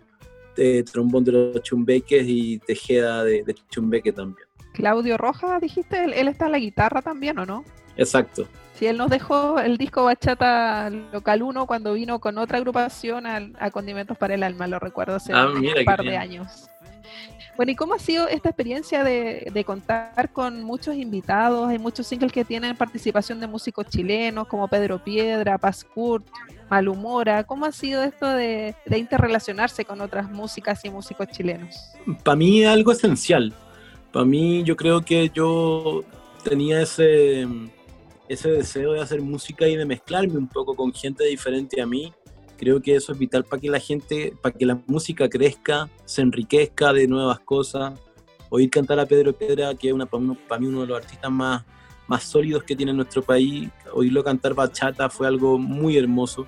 de 0.57 0.83
trombón 0.83 1.23
de 1.23 1.31
los 1.31 1.61
chumbeques 1.61 2.25
y 2.27 2.59
tejeda 2.59 3.23
de, 3.23 3.55
chumbeque 3.69 4.11
también. 4.11 4.47
Claudio 4.73 5.17
Rojas, 5.17 5.61
dijiste, 5.61 6.03
él, 6.03 6.27
está 6.27 6.47
en 6.47 6.51
la 6.51 6.59
guitarra 6.59 7.01
también, 7.01 7.37
¿o 7.39 7.45
no? 7.45 7.63
Exacto. 7.95 8.47
Sí, 8.73 8.85
él 8.85 8.97
nos 8.97 9.09
dejó 9.09 9.59
el 9.59 9.77
disco 9.77 10.03
Bachata 10.03 10.89
Local 10.89 11.41
1 11.41 11.65
cuando 11.65 11.93
vino 11.93 12.19
con 12.19 12.37
otra 12.37 12.57
agrupación 12.59 13.25
a, 13.25 13.71
Condimentos 13.71 14.17
para 14.17 14.35
el 14.35 14.43
Alma, 14.43 14.67
lo 14.67 14.77
recuerdo 14.77 15.15
hace 15.15 15.33
ah, 15.33 15.47
un 15.47 15.85
par 15.85 16.03
de 16.03 16.17
años. 16.17 16.69
Bueno, 17.57 17.71
¿y 17.71 17.75
cómo 17.75 17.95
ha 17.95 17.99
sido 17.99 18.27
esta 18.27 18.49
experiencia 18.49 19.03
de, 19.03 19.63
contar 19.65 20.31
con 20.31 20.61
muchos 20.61 20.95
invitados? 20.95 21.67
Hay 21.67 21.79
muchos 21.79 22.05
singles 22.05 22.31
que 22.31 22.45
tienen 22.45 22.77
participación 22.77 23.39
de 23.39 23.47
músicos 23.47 23.87
chilenos 23.87 24.47
como 24.47 24.67
Pedro 24.67 25.03
Piedra, 25.03 25.57
Paz 25.57 25.83
Kurt, 25.83 26.23
Malhumora. 26.69 27.43
¿Cómo 27.45 27.65
ha 27.65 27.71
sido 27.71 28.03
esto 28.03 28.29
de, 28.29 28.75
interrelacionarse 28.95 29.83
con 29.85 30.01
otras 30.01 30.29
músicas 30.29 30.85
y 30.85 30.91
músicos 30.91 31.29
chilenos? 31.29 31.75
Para 32.23 32.35
mí 32.35 32.63
algo 32.63 32.91
esencial. 32.91 33.51
Para 34.13 34.23
mí 34.23 34.63
yo 34.63 34.75
creo 34.75 35.01
que 35.01 35.31
yo 35.33 36.03
tenía 36.43 36.83
ese, 36.83 37.47
ese 38.29 38.51
deseo 38.51 38.93
de 38.93 39.01
hacer 39.01 39.19
música 39.19 39.67
y 39.67 39.75
de 39.75 39.85
mezclarme 39.85 40.37
un 40.37 40.47
poco 40.47 40.75
con 40.75 40.93
gente 40.93 41.23
diferente 41.23 41.81
a 41.81 41.87
mí 41.87 42.13
Creo 42.57 42.81
que 42.81 42.95
eso 42.95 43.11
es 43.11 43.19
vital 43.19 43.43
para 43.43 43.61
que 43.61 43.69
la 43.69 43.79
gente, 43.79 44.33
para 44.41 44.55
que 44.55 44.65
la 44.65 44.79
música 44.87 45.29
crezca, 45.29 45.89
se 46.05 46.21
enriquezca 46.21 46.91
de 46.91 47.07
nuevas 47.07 47.39
cosas. 47.39 47.93
Oír 48.49 48.69
cantar 48.69 48.99
a 48.99 49.05
Pedro 49.05 49.33
Pedra, 49.33 49.75
que 49.75 49.89
es 49.89 49.93
una, 49.93 50.05
para, 50.05 50.59
mí 50.59 50.67
uno 50.67 50.81
de 50.81 50.87
los 50.87 50.97
artistas 50.97 51.29
más, 51.29 51.63
más 52.07 52.23
sólidos 52.23 52.63
que 52.63 52.75
tiene 52.75 52.93
nuestro 52.93 53.21
país, 53.21 53.69
oírlo 53.93 54.23
cantar 54.23 54.53
bachata 54.53 55.09
fue 55.09 55.27
algo 55.27 55.59
muy 55.59 55.97
hermoso. 55.97 56.47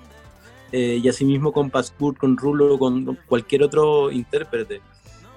Eh, 0.72 1.00
y 1.02 1.08
asimismo 1.08 1.52
con 1.52 1.70
Pascur, 1.70 2.16
con 2.16 2.36
Rulo, 2.36 2.78
con 2.78 3.18
cualquier 3.26 3.62
otro 3.62 4.10
intérprete. 4.10 4.80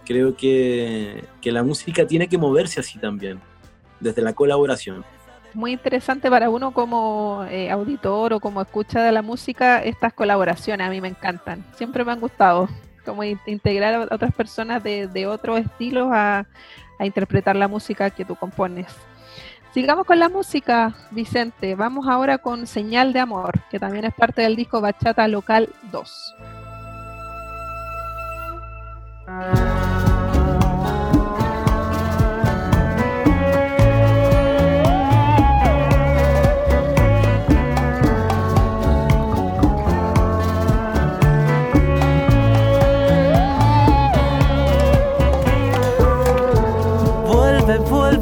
Creo 0.05 0.35
que, 0.35 1.23
que 1.41 1.51
la 1.51 1.63
música 1.63 2.05
tiene 2.05 2.27
que 2.27 2.37
moverse 2.37 2.79
así 2.79 2.99
también, 2.99 3.39
desde 3.99 4.21
la 4.21 4.33
colaboración 4.33 5.03
muy 5.53 5.71
interesante 5.71 6.29
para 6.29 6.49
uno 6.49 6.71
como 6.71 7.45
eh, 7.49 7.69
auditor 7.71 8.33
o 8.33 8.39
como 8.39 8.61
escucha 8.61 9.03
de 9.03 9.11
la 9.11 9.21
música 9.21 9.83
estas 9.83 10.13
colaboraciones. 10.13 10.87
A 10.87 10.89
mí 10.89 11.01
me 11.01 11.07
encantan, 11.09 11.63
siempre 11.75 12.03
me 12.03 12.11
han 12.11 12.19
gustado, 12.19 12.69
como 13.05 13.23
integrar 13.23 13.93
a 13.93 14.15
otras 14.15 14.33
personas 14.33 14.83
de, 14.83 15.07
de 15.07 15.27
otros 15.27 15.59
estilos 15.59 16.09
a, 16.11 16.45
a 16.99 17.05
interpretar 17.05 17.55
la 17.55 17.67
música 17.67 18.09
que 18.09 18.25
tú 18.25 18.35
compones. 18.35 18.87
Sigamos 19.73 20.05
con 20.05 20.19
la 20.19 20.29
música, 20.29 20.93
Vicente. 21.09 21.73
Vamos 21.73 22.07
ahora 22.07 22.37
con 22.37 22.67
Señal 22.67 23.11
de 23.11 23.19
Amor, 23.19 23.59
que 23.71 23.79
también 23.79 24.05
es 24.05 24.13
parte 24.13 24.43
del 24.43 24.55
disco 24.55 24.81
Bachata 24.81 25.27
Local 25.27 25.69
2. 25.91 26.35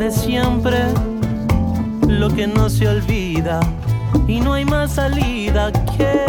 Siempre 0.09 0.79
lo 2.07 2.29
que 2.29 2.47
no 2.47 2.69
se 2.69 2.87
olvida 2.87 3.59
y 4.27 4.39
no 4.39 4.53
hay 4.53 4.65
más 4.65 4.93
salida 4.93 5.71
que 5.71 6.25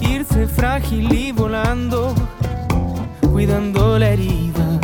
irse 0.00 0.46
frágil 0.46 1.12
y 1.12 1.32
volando, 1.32 2.14
cuidando 3.30 3.98
la 3.98 4.08
herida 4.08 4.80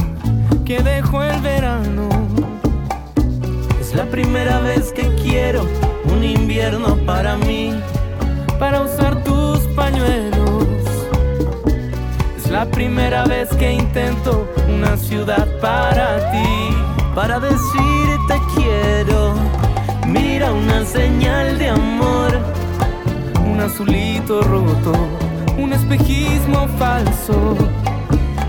que 0.67 0.83
dejó 0.83 1.23
el 1.23 1.41
verano. 1.41 2.09
Es 3.81 3.95
la 3.95 4.05
primera 4.05 4.61
vez 4.61 4.93
que 4.93 5.09
quiero 5.23 5.67
un 6.13 6.23
invierno 6.23 6.97
para 7.07 7.37
mí, 7.37 7.73
para 8.59 8.83
usar 8.83 9.23
tus 9.25 9.61
pañuelos. 9.75 10.67
Es 12.37 12.51
la 12.51 12.67
primera 12.67 13.25
vez 13.25 13.49
que 13.51 13.73
intento 13.73 14.47
una 14.69 14.97
ciudad 14.99 15.49
para 15.61 16.31
ti 16.33 16.98
para 17.19 17.41
decirte 17.41 18.35
quiero. 18.55 19.35
Mira 20.07 20.53
una 20.53 20.85
señal 20.85 21.59
de 21.59 21.69
amor, 21.71 22.31
un 23.45 23.59
azulito 23.59 24.41
roto, 24.43 24.93
un 25.59 25.73
espejismo 25.73 26.69
falso. 26.79 27.57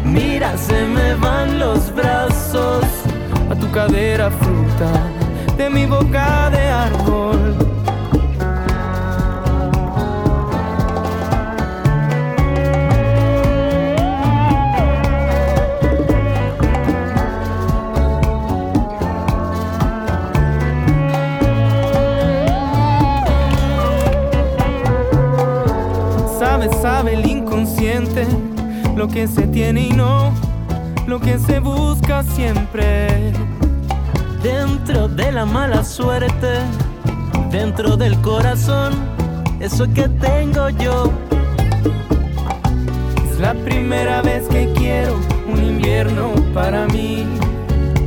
Mira, 0.05 0.55
se 0.55 0.86
me 0.86 1.15
van 1.15 1.58
los 1.58 1.91
brazos 1.95 2.84
a 3.49 3.55
tu 3.55 3.67
cadera 3.71 4.29
fruta 4.29 4.91
de 5.58 5.67
mi 5.71 5.88
boca 5.88 6.51
de 6.51 6.63
árbol 6.69 7.68
sabe 26.82 27.13
el 27.13 27.26
inconsciente 27.26 28.26
lo 28.96 29.08
que 29.08 29.28
se 29.28 29.48
tiene 29.48 29.88
y 29.88 29.89
no 29.89 30.32
lo 31.08 31.20
que 31.20 31.39
se 31.39 31.60
busca 31.60 32.24
siempre. 32.24 33.34
Dentro 34.44 35.08
de 35.08 35.32
la 35.32 35.46
mala 35.46 35.84
suerte, 35.84 36.60
dentro 37.52 37.98
del 37.98 38.15
corazón, 38.22 38.94
eso 39.60 39.92
que 39.94 40.08
tengo 40.08 40.70
yo. 40.70 41.12
Es 43.26 43.39
la 43.39 43.54
primera 43.56 44.22
vez 44.22 44.48
que 44.48 44.72
quiero 44.74 45.15
un 45.52 45.63
invierno 45.63 46.32
para 46.54 46.86
mí, 46.88 47.26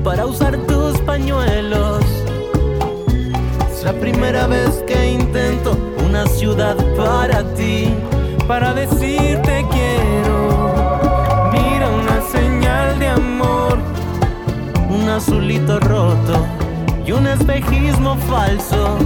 para 0.04 0.24
usar 0.24 0.56
tus 0.68 0.96
pañuelos. 1.00 2.04
Es 3.70 3.82
la 3.84 3.92
primera 3.94 4.46
vez 4.46 4.82
que 4.86 5.12
intento 5.12 5.76
una 6.06 6.26
ciudad 6.26 6.76
para 6.96 7.42
ti, 7.54 7.92
para 8.46 8.74
decirte 8.74 9.66
quiero. 9.70 10.72
Mira 11.52 11.88
una 11.90 12.20
señal 12.30 12.98
de 12.98 13.08
amor, 13.08 13.78
un 14.88 15.08
azulito 15.08 15.78
roto 15.80 16.46
y 17.06 17.12
un 17.12 17.26
espejismo 17.26 18.16
falso. 18.28 18.98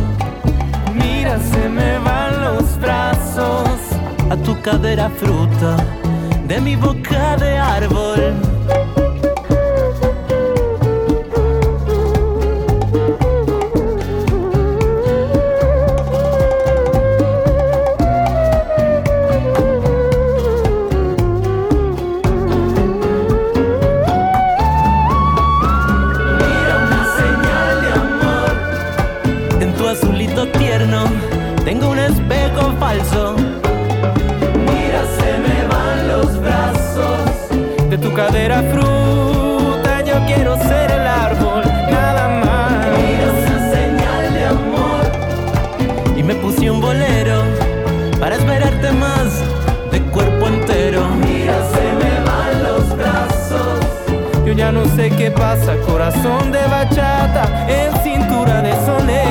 Mira, 0.95 1.39
se 1.39 1.69
me 1.69 1.99
van 1.99 2.43
los 2.43 2.79
brazos 2.79 3.69
a 4.31 4.37
tu 4.37 4.61
cadera 4.61 5.11
fruta 5.11 5.77
de 6.47 6.61
mi 6.61 6.77
boca 6.77 7.37
de 7.37 7.59
árbol. 7.59 8.35
Sé 54.97 55.11
qué 55.11 55.31
pasa, 55.31 55.77
corazón 55.87 56.51
de 56.51 56.67
bachata 56.69 57.67
en 57.69 57.93
cintura 58.03 58.63
de 58.63 58.73
sonero. 58.87 59.26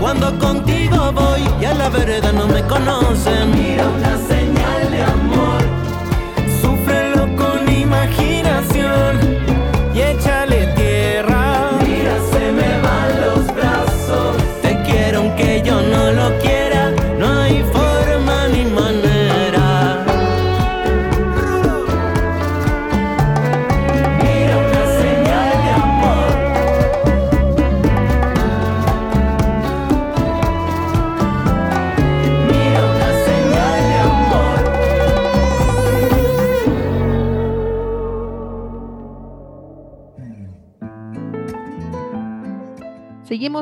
Cuando 0.00 0.38
contigo 0.38 1.12
voy 1.12 1.42
y 1.60 1.64
a 1.64 1.74
la 1.74 1.88
vereda 1.88 2.32
no 2.32 2.46
me 2.46 2.62
conocen. 2.62 3.50
Mira 3.50 3.84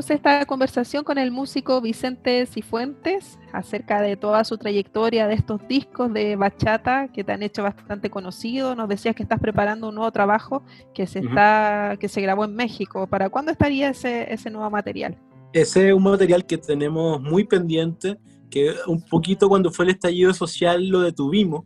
Seguimos 0.07 0.11
esta 0.11 0.47
conversación 0.47 1.03
con 1.03 1.19
el 1.19 1.33
músico 1.33 1.81
Vicente 1.81 2.47
Cifuentes 2.47 3.41
acerca 3.53 4.01
de 4.01 4.17
toda 4.17 4.45
su 4.45 4.57
trayectoria 4.57 5.27
de 5.27 5.35
estos 5.35 5.67
discos 5.67 6.13
de 6.13 6.37
bachata 6.37 7.09
que 7.09 7.25
te 7.25 7.33
han 7.33 7.43
hecho 7.43 7.65
bastante 7.65 8.09
conocido. 8.09 8.77
Nos 8.77 8.89
decías 8.89 9.17
que 9.17 9.25
estás 9.25 9.41
preparando 9.41 9.89
un 9.89 9.97
nuevo 9.97 10.13
trabajo 10.13 10.63
que 10.95 11.09
se 11.09 11.19
Ujú. 11.19 11.29
está 11.31 11.97
que 11.99 12.09
se 12.09 12.21
grabó 12.21 12.45
en 12.45 12.55
México. 12.55 13.09
¿Para 13.09 13.31
cuándo 13.31 13.51
estaría 13.51 13.91
ese, 13.91 14.33
ese 14.33 14.49
nuevo 14.49 14.71
material? 14.71 15.17
Ese 15.53 15.89
es 15.89 15.95
un 15.95 16.05
material 16.05 16.47
que 16.47 16.59
tenemos 16.59 17.21
muy 17.21 17.43
pendiente, 17.43 18.17
que 18.49 18.75
un 18.87 19.03
poquito 19.03 19.49
cuando 19.49 19.73
fue 19.73 19.87
el 19.87 19.91
estallido 19.91 20.33
social 20.35 20.87
lo 20.87 21.01
detuvimos. 21.01 21.65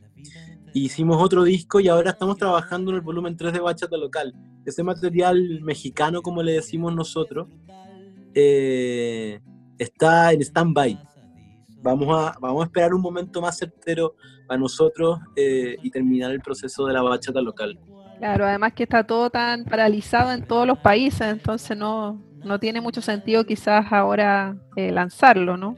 Hicimos 0.72 1.22
otro 1.22 1.44
disco 1.44 1.78
y 1.78 1.88
ahora 1.88 2.12
estamos 2.12 2.38
trabajando 2.38 2.90
en 2.90 2.96
el 2.96 3.02
volumen 3.02 3.36
3 3.36 3.52
de 3.52 3.60
Bachata 3.60 3.98
Local. 3.98 4.34
Ese 4.64 4.82
material 4.82 5.60
mexicano, 5.60 6.22
como 6.22 6.42
le 6.42 6.52
decimos 6.52 6.94
nosotros, 6.94 7.48
eh, 8.34 9.40
está 9.78 10.32
en 10.32 10.40
stand-by. 10.42 10.98
Vamos 11.82 12.08
a, 12.10 12.36
vamos 12.40 12.62
a 12.62 12.66
esperar 12.66 12.92
un 12.92 13.00
momento 13.00 13.40
más 13.40 13.56
certero 13.58 14.14
para 14.46 14.58
nosotros 14.60 15.18
eh, 15.36 15.76
y 15.82 15.90
terminar 15.90 16.30
el 16.30 16.40
proceso 16.40 16.86
de 16.86 16.92
la 16.92 17.02
bachata 17.02 17.40
local. 17.40 17.78
Claro, 18.18 18.44
además 18.44 18.74
que 18.74 18.82
está 18.82 19.04
todo 19.04 19.30
tan 19.30 19.64
paralizado 19.64 20.30
en 20.32 20.44
todos 20.44 20.66
los 20.66 20.78
países, 20.78 21.22
entonces 21.22 21.76
no, 21.76 22.20
no 22.44 22.58
tiene 22.58 22.82
mucho 22.82 23.00
sentido 23.00 23.46
quizás 23.46 23.86
ahora 23.90 24.56
eh, 24.76 24.92
lanzarlo, 24.92 25.56
¿no? 25.56 25.76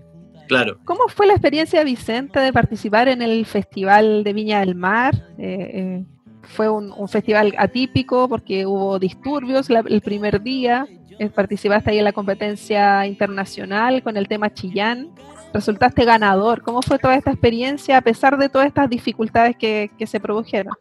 Claro. 0.48 0.78
¿Cómo 0.84 1.06
fue 1.06 1.26
la 1.28 1.34
experiencia, 1.34 1.84
Vicente, 1.84 2.40
de 2.40 2.52
participar 2.52 3.06
en 3.08 3.22
el 3.22 3.46
Festival 3.46 4.24
de 4.24 4.32
Viña 4.32 4.58
del 4.60 4.74
Mar? 4.74 5.14
Eh, 5.38 5.70
eh, 5.72 6.04
fue 6.42 6.68
un, 6.68 6.92
un 6.96 7.08
festival 7.08 7.54
atípico 7.56 8.28
porque 8.28 8.66
hubo 8.66 8.98
disturbios 8.98 9.70
la- 9.70 9.84
el 9.86 10.00
primer 10.00 10.42
día. 10.42 10.86
Eh, 11.18 11.28
participaste 11.28 11.90
ahí 11.90 11.98
en 11.98 12.04
la 12.04 12.12
competencia 12.12 13.06
internacional 13.06 14.02
con 14.02 14.16
el 14.16 14.28
tema 14.28 14.52
Chillán. 14.52 15.10
Resultaste 15.52 16.04
ganador. 16.04 16.62
¿Cómo 16.62 16.82
fue 16.82 16.98
toda 16.98 17.14
esta 17.14 17.30
experiencia 17.30 17.98
a 17.98 18.00
pesar 18.00 18.38
de 18.38 18.48
todas 18.48 18.66
estas 18.66 18.88
dificultades 18.88 19.56
que, 19.56 19.90
se 20.06 20.20
produjeron? 20.20 20.72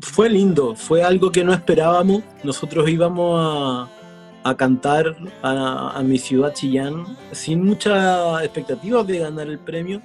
Fue 0.00 0.28
lindo, 0.28 0.74
fue 0.74 1.02
algo 1.02 1.30
que 1.30 1.44
no 1.44 1.52
esperábamos. 1.52 2.22
Nosotros 2.44 2.88
íbamos 2.88 3.88
a, 4.44 4.54
cantar 4.56 5.16
a, 5.42 5.92
a 5.98 6.02
mi 6.02 6.18
ciudad 6.18 6.54
Chillán 6.54 7.04
sin 7.32 7.64
muchas 7.64 8.42
expectativas 8.42 9.06
de 9.06 9.18
ganar 9.18 9.46
el 9.48 9.58
premio, 9.58 10.00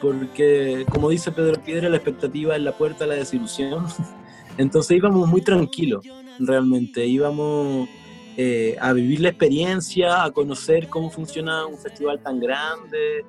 porque 0.00 0.84
como 0.90 1.08
dice 1.08 1.32
Pedro 1.32 1.60
Piedra, 1.62 1.88
la 1.88 1.96
expectativa 1.96 2.54
es 2.56 2.62
la 2.62 2.72
puerta 2.72 3.04
a 3.04 3.06
la 3.08 3.14
desilusión. 3.14 3.86
Entonces 4.58 4.96
íbamos 4.96 5.28
muy 5.28 5.40
tranquilos, 5.40 6.04
realmente. 6.38 7.06
Íbamos 7.06 7.88
eh, 8.40 8.76
a 8.80 8.92
vivir 8.92 9.18
la 9.20 9.30
experiencia, 9.30 10.22
a 10.22 10.30
conocer 10.30 10.88
cómo 10.88 11.10
funciona 11.10 11.66
un 11.66 11.76
festival 11.76 12.20
tan 12.20 12.38
grande. 12.38 13.24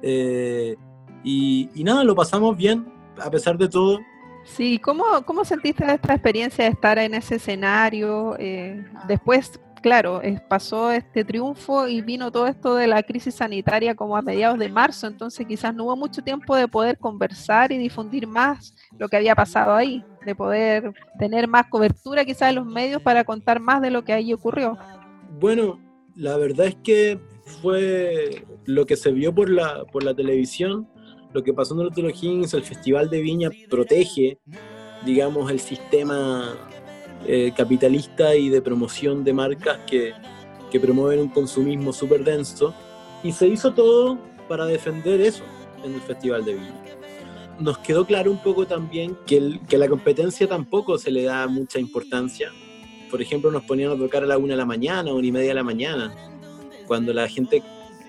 eh, 0.00 0.74
y, 1.22 1.68
nada, 1.84 2.04
lo 2.04 2.14
pasamos 2.14 2.56
bien, 2.56 2.90
a 3.18 3.30
pesar 3.30 3.58
de 3.58 3.68
todo. 3.68 3.98
Sí, 4.44 4.78
¿cómo, 4.78 5.04
cómo 5.26 5.44
sentiste 5.44 5.84
esta 5.84 6.14
experiencia 6.14 6.64
de 6.64 6.70
estar 6.70 6.98
en 6.98 7.12
ese 7.12 7.34
escenario? 7.34 8.34
Eh, 8.38 8.82
después, 9.06 9.60
claro, 9.86 10.20
pasó 10.48 10.90
este 10.90 11.24
triunfo 11.24 11.86
y 11.86 12.00
vino 12.00 12.32
todo 12.32 12.48
esto 12.48 12.74
de 12.74 12.88
la 12.88 13.04
crisis 13.04 13.36
sanitaria 13.36 13.94
como 13.94 14.16
a 14.16 14.20
mediados 14.20 14.58
de 14.58 14.68
marzo, 14.68 15.06
entonces 15.06 15.46
quizás 15.46 15.72
no 15.72 15.84
hubo 15.84 15.94
mucho 15.94 16.22
tiempo 16.22 16.56
de 16.56 16.66
poder 16.66 16.98
conversar 16.98 17.70
y 17.70 17.78
difundir 17.78 18.26
más 18.26 18.74
lo 18.98 19.08
que 19.08 19.16
había 19.16 19.36
pasado 19.36 19.72
ahí, 19.72 20.04
de 20.24 20.34
poder 20.34 20.92
tener 21.20 21.46
más 21.46 21.68
cobertura 21.68 22.24
quizás 22.24 22.48
en 22.48 22.56
los 22.56 22.66
medios 22.66 23.00
para 23.00 23.22
contar 23.22 23.60
más 23.60 23.80
de 23.80 23.92
lo 23.92 24.02
que 24.02 24.12
ahí 24.12 24.32
ocurrió. 24.32 24.76
Bueno, 25.38 25.78
la 26.16 26.36
verdad 26.36 26.66
es 26.66 26.76
que 26.82 27.20
fue 27.62 28.44
lo 28.64 28.86
que 28.86 28.96
se 28.96 29.12
vio 29.12 29.32
por 29.32 29.48
la, 29.48 29.84
por 29.84 30.02
la 30.02 30.16
televisión, 30.16 30.88
lo 31.32 31.44
que 31.44 31.54
pasó 31.54 31.74
en 31.74 31.82
el 31.82 31.86
Hotel 31.86 32.06
O'Higgins, 32.06 32.54
el 32.54 32.64
Festival 32.64 33.08
de 33.08 33.20
Viña 33.20 33.50
protege, 33.70 34.40
digamos, 35.04 35.48
el 35.48 35.60
sistema 35.60 36.58
eh, 37.28 37.52
capitalista 37.56 38.36
y 38.36 38.48
de 38.48 38.62
promoción 38.62 39.24
de 39.24 39.32
marcas 39.32 39.78
que, 39.86 40.12
que 40.70 40.80
promueven 40.80 41.20
un 41.20 41.28
consumismo 41.28 41.92
súper 41.92 42.24
denso. 42.24 42.74
Y 43.22 43.32
se 43.32 43.48
hizo 43.48 43.72
todo 43.72 44.18
para 44.48 44.66
defender 44.66 45.20
eso 45.20 45.44
en 45.84 45.94
el 45.94 46.00
Festival 46.00 46.44
de 46.44 46.54
Viña. 46.54 46.84
Nos 47.58 47.78
quedó 47.78 48.04
claro 48.04 48.30
un 48.30 48.38
poco 48.38 48.66
también 48.66 49.16
que, 49.26 49.58
que 49.68 49.78
la 49.78 49.88
competencia 49.88 50.46
tampoco 50.46 50.98
se 50.98 51.10
le 51.10 51.24
da 51.24 51.46
mucha 51.46 51.78
importancia. 51.78 52.52
Por 53.10 53.22
ejemplo, 53.22 53.50
nos 53.50 53.64
ponían 53.64 53.92
a 53.92 53.96
tocar 53.96 54.22
a 54.22 54.26
la 54.26 54.36
una 54.36 54.52
de 54.52 54.58
la 54.58 54.66
mañana, 54.66 55.12
una 55.12 55.26
y 55.26 55.32
media 55.32 55.48
de 55.48 55.54
la 55.54 55.62
mañana, 55.64 56.14
cuando 56.86 57.12
la 57.14 57.28
gente, 57.28 57.62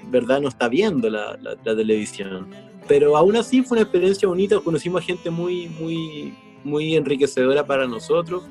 verdad, 0.09 0.41
no 0.41 0.49
está 0.49 0.67
viendo 0.67 1.09
la 1.09 1.37
televisión. 1.63 2.49
Pero 2.87 3.17
aún 3.17 3.35
así 3.35 3.61
fue 3.61 3.77
una 3.77 3.83
experiencia 3.83 4.27
bonita, 4.27 4.59
conocimos 4.59 5.01
a 5.01 5.05
gente 5.05 5.29
muy, 5.29 5.67
muy, 5.67 6.33
muy 6.63 6.95
enriquecedora 6.95 7.65
para 7.65 7.87
nosotros 7.87 8.43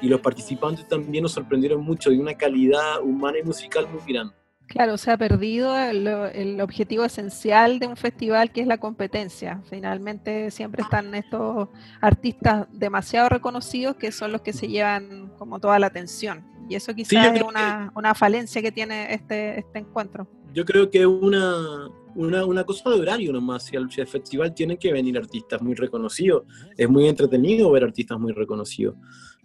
y 0.00 0.08
los 0.08 0.20
participantes 0.20 0.86
también 0.88 1.22
nos 1.22 1.32
sorprendieron 1.32 1.82
mucho 1.82 2.10
de 2.10 2.18
una 2.18 2.34
calidad 2.34 3.02
humana 3.02 3.38
y 3.38 3.42
musical 3.42 3.88
muy 3.88 4.00
grande. 4.12 4.34
Claro, 4.66 4.96
se 4.96 5.10
ha 5.10 5.18
perdido 5.18 5.78
el, 5.78 6.06
el, 6.06 6.60
objetivo 6.60 7.04
esencial 7.04 7.78
de 7.78 7.86
un 7.86 7.96
festival 7.96 8.50
que 8.50 8.62
es 8.62 8.66
la 8.66 8.78
competencia. 8.78 9.62
Finalmente 9.68 10.50
siempre 10.50 10.82
están 10.82 11.14
estos 11.14 11.68
artistas 12.00 12.66
demasiado 12.72 13.28
reconocidos 13.28 13.96
que 13.96 14.10
son 14.10 14.32
los 14.32 14.40
que 14.40 14.54
se 14.54 14.68
llevan 14.68 15.30
como 15.38 15.60
toda 15.60 15.78
la 15.78 15.88
atención. 15.88 16.44
Y 16.68 16.76
eso 16.76 16.94
quizás 16.94 17.10
sí, 17.10 17.16
es 17.16 17.42
una, 17.42 17.90
que, 17.92 17.98
una, 17.98 18.14
falencia 18.14 18.62
que 18.62 18.72
tiene 18.72 19.12
este, 19.12 19.58
este 19.58 19.80
encuentro. 19.80 20.26
Yo 20.54 20.64
creo 20.64 20.90
que 20.90 21.00
es 21.00 21.06
una, 21.06 21.88
una, 22.14 22.46
una, 22.46 22.64
cosa 22.64 22.88
de 22.90 23.00
horario 23.00 23.32
nomás. 23.32 23.64
Si 23.64 23.76
al 23.76 23.90
festival 23.90 24.54
tienen 24.54 24.78
que 24.78 24.92
venir 24.92 25.18
artistas 25.18 25.60
muy 25.60 25.74
reconocidos. 25.74 26.44
Es 26.76 26.88
muy 26.88 27.06
entretenido 27.06 27.70
ver 27.70 27.84
artistas 27.84 28.18
muy 28.18 28.32
reconocidos. 28.32 28.96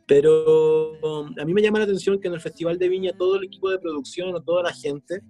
Pero 0.09 0.95
a 1.39 1.45
mí 1.45 1.53
me 1.53 1.61
llama 1.61 1.77
la 1.77 1.85
atención 1.85 2.19
que 2.19 2.27
en 2.27 2.33
el 2.33 2.41
Festival 2.41 2.79
de 2.79 2.89
Viña 2.89 3.13
todo 3.15 3.35
el 3.35 3.43
equipo 3.43 3.69
de 3.69 3.77
producción 3.77 4.33
o 4.33 4.41
toda 4.41 4.63
la 4.63 4.73
gente 4.73 5.21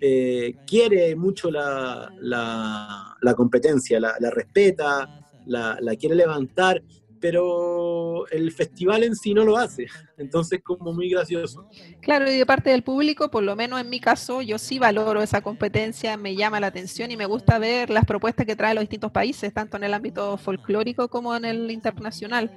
eh, 0.00 0.54
quiere 0.66 1.14
mucho 1.14 1.50
la, 1.50 2.10
la, 2.18 3.14
la 3.20 3.34
competencia, 3.34 4.00
la, 4.00 4.14
la 4.18 4.30
respeta, 4.30 5.06
la, 5.44 5.76
quiere 5.98 6.14
levantar, 6.14 6.82
pero 7.20 8.26
el 8.28 8.50
festival 8.52 9.04
en 9.04 9.14
sí 9.14 9.34
no 9.34 9.44
lo 9.44 9.58
hace. 9.58 9.86
Entonces, 10.16 10.62
como 10.62 10.94
muy 10.94 11.10
gracioso. 11.10 11.68
Claro, 12.00 12.30
y 12.30 12.38
de 12.38 12.46
parte 12.46 12.70
del 12.70 12.82
público, 12.82 13.30
por 13.30 13.42
lo 13.42 13.54
menos 13.54 13.78
en 13.82 13.90
mi 13.90 14.00
caso, 14.00 14.40
yo 14.40 14.56
sí 14.56 14.78
valoro 14.78 15.20
esa 15.20 15.42
competencia, 15.42 16.16
me 16.16 16.34
llama 16.34 16.58
la 16.58 16.68
atención 16.68 17.10
y 17.10 17.18
me 17.18 17.26
gusta 17.26 17.58
ver 17.58 17.90
las 17.90 18.06
propuestas 18.06 18.46
que 18.46 18.56
traen 18.56 18.76
los 18.76 18.82
distintos 18.82 19.12
países, 19.12 19.52
tanto 19.52 19.76
en 19.76 19.84
el 19.84 19.92
ámbito 19.92 20.38
folclórico 20.38 21.08
como 21.08 21.36
en 21.36 21.44
el 21.44 21.70
internacional 21.70 22.50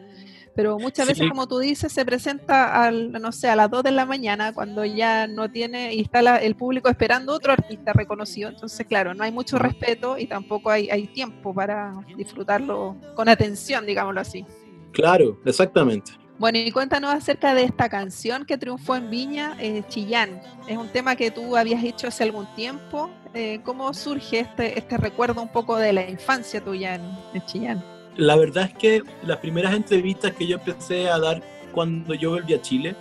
pero 0.56 0.78
muchas 0.78 1.08
veces, 1.08 1.24
sí. 1.24 1.30
como 1.30 1.48
tú 1.48 1.60
dices, 1.60 1.92
se 1.92 2.06
presenta 2.06 2.84
al, 2.84 3.12
no 3.12 3.32
sé, 3.32 3.50
a 3.50 3.56
las 3.56 3.70
2 3.72 3.84
de 3.84 3.92
la 3.92 4.06
mañana 4.06 4.54
cuando 4.54 4.86
ya 4.86 5.28
no 5.28 5.50
tiene 5.50 5.94
y 5.94 6.02
está 6.02 6.22
la, 6.22 6.38
el 6.38 6.56
público 6.56 6.90
esperando 6.90 7.34
otro 7.34 7.54
artista 7.54 7.94
reconocido. 7.94 8.50
Entonces, 8.50 8.86
claro, 8.86 9.14
no 9.14 9.24
hay 9.24 9.32
mucho 9.32 9.58
respeto 9.58 10.18
y 10.18 10.28
tampoco 10.28 10.70
hay, 10.70 10.90
hay 10.90 11.08
tiempo 11.08 11.54
para 11.54 11.94
disfrutarlo 12.16 12.98
con 13.16 13.30
atención, 13.30 13.86
digámoslo 13.86 14.22
así. 14.22 14.46
Claro, 14.92 15.40
exactamente. 15.46 16.12
Bueno, 16.38 16.60
y 16.60 16.72
cuéntanos 16.72 17.14
acerca 17.14 17.54
de 17.54 17.64
esta 17.64 17.90
canción 17.90 18.46
que 18.46 18.58
triunfó 18.58 18.96
en 18.96 19.10
Viña, 19.10 19.56
eh, 19.60 19.84
Chillán. 19.88 20.42
Es 20.68 20.78
un 20.78 20.90
tema 20.90 21.16
que 21.16 21.32
tú 21.32 21.56
habías 21.56 21.84
hecho 21.84 22.08
hace 22.08 22.24
algún 22.24 22.48
tiempo. 22.56 23.10
Eh, 23.34 23.62
¿Cómo 23.64 23.94
surge 23.94 24.40
este, 24.40 24.78
este 24.78 24.98
recuerdo 24.98 25.42
un 25.42 25.50
poco 25.50 25.78
de 25.78 25.94
la 25.94 26.08
infancia 26.10 26.64
tuya 26.64 26.96
en, 26.96 27.02
en 27.34 27.46
Chillán? 27.46 27.93
La 28.18 28.36
verdad 28.36 28.66
es 28.66 28.74
que 28.78 29.04
las 29.26 29.38
primeras 29.38 29.74
entrevistas 29.74 30.34
que 30.34 30.46
yo 30.46 30.58
empecé 30.58 31.10
a 31.10 31.20
dar 31.20 31.42
cuando 31.74 32.14
yo 32.14 32.32
volví 32.32 32.54
a 32.54 32.62
Chile 32.62 32.96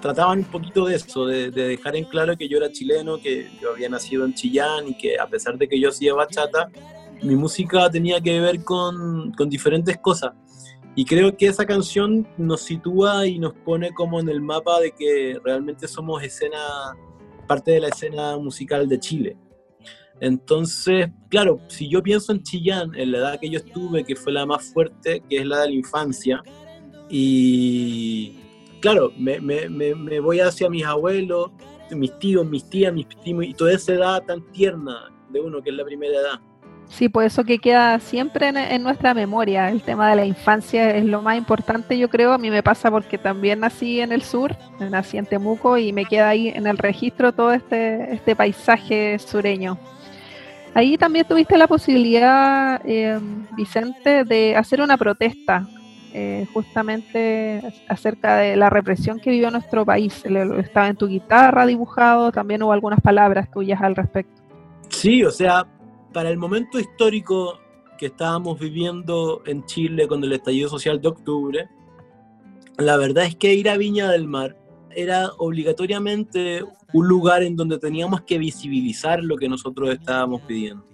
trataban 0.00 0.40
un 0.40 0.44
poquito 0.44 0.84
de 0.84 0.96
eso, 0.96 1.24
de, 1.24 1.50
de, 1.50 1.68
dejar 1.68 1.96
en 1.96 2.04
claro 2.04 2.36
que 2.36 2.46
yo 2.46 2.58
era 2.58 2.70
chileno, 2.70 3.16
que 3.18 3.50
yo 3.60 3.70
había 3.72 3.88
nacido 3.88 4.26
en 4.26 4.34
Chillán 4.34 4.88
y 4.88 4.94
que 4.98 5.18
a 5.18 5.26
pesar 5.26 5.56
de 5.56 5.66
que 5.66 5.80
yo 5.80 5.88
hacía 5.88 6.12
bachata, 6.12 6.70
mi 7.22 7.36
música 7.36 7.88
tenía 7.90 8.20
que 8.20 8.38
ver 8.38 8.62
con, 8.62 9.32
con 9.32 9.48
diferentes 9.48 9.96
cosas. 9.98 10.32
Y 10.94 11.04
creo 11.04 11.36
que 11.36 11.46
esa 11.46 11.66
canción 11.66 12.26
nos 12.36 12.60
sitúa 12.60 13.26
y 13.26 13.38
nos 13.38 13.54
pone 13.54 13.92
como 13.92 14.20
en 14.20 14.28
el 14.28 14.40
mapa 14.40 14.78
de 14.78 14.92
que 14.92 15.38
realmente 15.42 15.88
somos 15.88 16.22
escena, 16.22 16.96
parte 17.48 17.72
de 17.72 17.80
la 17.80 17.88
escena 17.88 18.36
musical 18.36 18.88
de 18.88 19.00
Chile. 19.00 19.36
Entonces, 20.20 21.10
claro, 21.28 21.60
si 21.68 21.88
yo 21.88 22.02
pienso 22.02 22.32
en 22.32 22.42
Chillán, 22.42 22.94
en 22.94 23.12
la 23.12 23.18
edad 23.18 23.40
que 23.40 23.50
yo 23.50 23.58
estuve, 23.58 24.04
que 24.04 24.16
fue 24.16 24.32
la 24.32 24.46
más 24.46 24.72
fuerte, 24.72 25.22
que 25.28 25.38
es 25.38 25.46
la 25.46 25.60
de 25.60 25.68
la 25.68 25.74
infancia, 25.74 26.42
y 27.08 28.38
claro, 28.80 29.12
me, 29.18 29.40
me, 29.40 29.68
me 29.68 30.20
voy 30.20 30.40
hacia 30.40 30.70
mis 30.70 30.84
abuelos, 30.84 31.50
mis 31.90 32.18
tíos, 32.18 32.46
mis 32.46 32.68
tías, 32.68 32.92
mis 32.92 33.06
primos, 33.06 33.44
y 33.44 33.54
toda 33.54 33.72
esa 33.72 33.92
edad 33.92 34.22
tan 34.24 34.42
tierna 34.52 35.12
de 35.30 35.40
uno, 35.40 35.62
que 35.62 35.70
es 35.70 35.76
la 35.76 35.84
primera 35.84 36.18
edad. 36.18 36.40
Sí, 36.88 37.08
pues 37.08 37.32
eso 37.32 37.44
que 37.44 37.58
queda 37.58 37.98
siempre 37.98 38.48
en, 38.48 38.56
en, 38.56 38.82
nuestra 38.82 39.14
memoria, 39.14 39.70
el 39.70 39.82
tema 39.82 40.10
de 40.10 40.16
la 40.16 40.24
infancia 40.26 40.94
es 40.94 41.04
lo 41.04 41.22
más 41.22 41.36
importante, 41.36 41.98
yo 41.98 42.08
creo. 42.08 42.32
A 42.32 42.38
mí 42.38 42.50
me 42.50 42.62
pasa 42.62 42.90
porque 42.90 43.18
también 43.18 43.60
nací 43.60 44.00
en 44.00 44.12
el 44.12 44.22
sur, 44.22 44.54
nací 44.78 45.16
en 45.16 45.26
Temuco 45.26 45.78
y 45.78 45.92
me 45.92 46.04
queda 46.04 46.28
ahí 46.28 46.48
en 46.48 46.66
el 46.66 46.78
registro 46.78 47.32
todo 47.32 47.52
este, 47.52 48.14
este 48.14 48.36
paisaje 48.36 49.18
sureño. 49.18 49.78
Ahí 50.74 50.98
también 50.98 51.26
tuviste 51.26 51.56
la 51.56 51.68
posibilidad, 51.68 52.80
eh, 52.84 53.20
Vicente, 53.56 54.24
de 54.24 54.56
hacer 54.56 54.80
una 54.80 54.96
protesta 54.96 55.68
eh, 56.12 56.46
justamente 56.52 57.62
acerca 57.88 58.36
de 58.36 58.56
la 58.56 58.70
represión 58.70 59.20
que 59.20 59.30
vivió 59.30 59.52
nuestro 59.52 59.84
país. 59.84 60.24
Estaba 60.58 60.88
en 60.88 60.96
tu 60.96 61.06
guitarra 61.06 61.64
dibujado, 61.64 62.32
también 62.32 62.62
hubo 62.64 62.72
algunas 62.72 63.00
palabras 63.00 63.50
tuyas 63.52 63.80
al 63.82 63.94
respecto. 63.94 64.42
Sí, 64.88 65.22
o 65.22 65.30
sea, 65.30 65.64
para 66.12 66.28
el 66.28 66.38
momento 66.38 66.80
histórico 66.80 67.58
que 67.96 68.06
estábamos 68.06 68.58
viviendo 68.58 69.42
en 69.46 69.64
Chile 69.66 70.08
con 70.08 70.24
el 70.24 70.32
estallido 70.32 70.68
social 70.68 71.00
de 71.00 71.08
octubre, 71.08 71.68
la 72.78 72.96
verdad 72.96 73.24
es 73.24 73.36
que 73.36 73.54
ir 73.54 73.68
a 73.68 73.76
Viña 73.76 74.10
del 74.10 74.26
Mar 74.26 74.56
era 74.96 75.30
obligatoriamente 75.38 76.62
un 76.92 77.08
lugar 77.08 77.42
en 77.42 77.56
donde 77.56 77.78
teníamos 77.78 78.22
que 78.22 78.38
visibilizar 78.38 79.22
lo 79.22 79.36
que 79.36 79.48
nosotros 79.48 79.90
estábamos 79.90 80.42
pidiendo. 80.42 80.86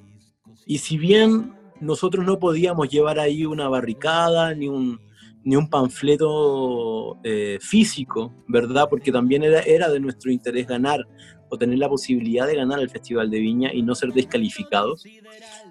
Y 0.67 0.79
si 0.79 0.99
bien 0.99 1.53
nosotros 1.81 2.25
no 2.25 2.39
podíamos 2.39 2.89
llevar 2.89 3.19
ahí 3.19 3.45
una 3.47 3.69
barricada 3.69 4.55
ni 4.55 4.69
un, 4.69 5.01
ni 5.43 5.57
un 5.57 5.69
panfleto 5.69 7.19
eh, 7.25 7.59
físico, 7.61 8.33
¿verdad? 8.47 8.87
Porque 8.89 9.11
también 9.11 9.43
era, 9.43 9.61
era 9.61 9.89
de 9.89 10.01
nuestro 10.01 10.31
interés 10.31 10.67
ganar 10.67 11.07
o 11.49 11.59
tener 11.59 11.79
la 11.79 11.89
posibilidad 11.89 12.47
de 12.47 12.55
ganar 12.57 12.81
el 12.81 12.89
Festival 12.89 13.31
de 13.31 13.41
Viña 13.41 13.75
y 13.75 13.83
no 13.83 13.95
ser 13.95 14.13
descalificados. 14.13 15.05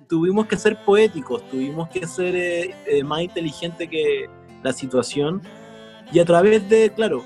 Tuvimos 0.07 0.47
que 0.47 0.57
ser 0.57 0.77
poéticos, 0.83 1.47
tuvimos 1.49 1.89
que 1.89 2.05
ser 2.05 2.35
eh, 2.35 2.75
eh, 2.87 3.03
más 3.03 3.21
inteligentes 3.21 3.89
que 3.89 4.25
la 4.63 4.73
situación 4.73 5.41
y 6.11 6.19
a 6.19 6.25
través 6.25 6.67
de, 6.69 6.91
claro, 6.91 7.23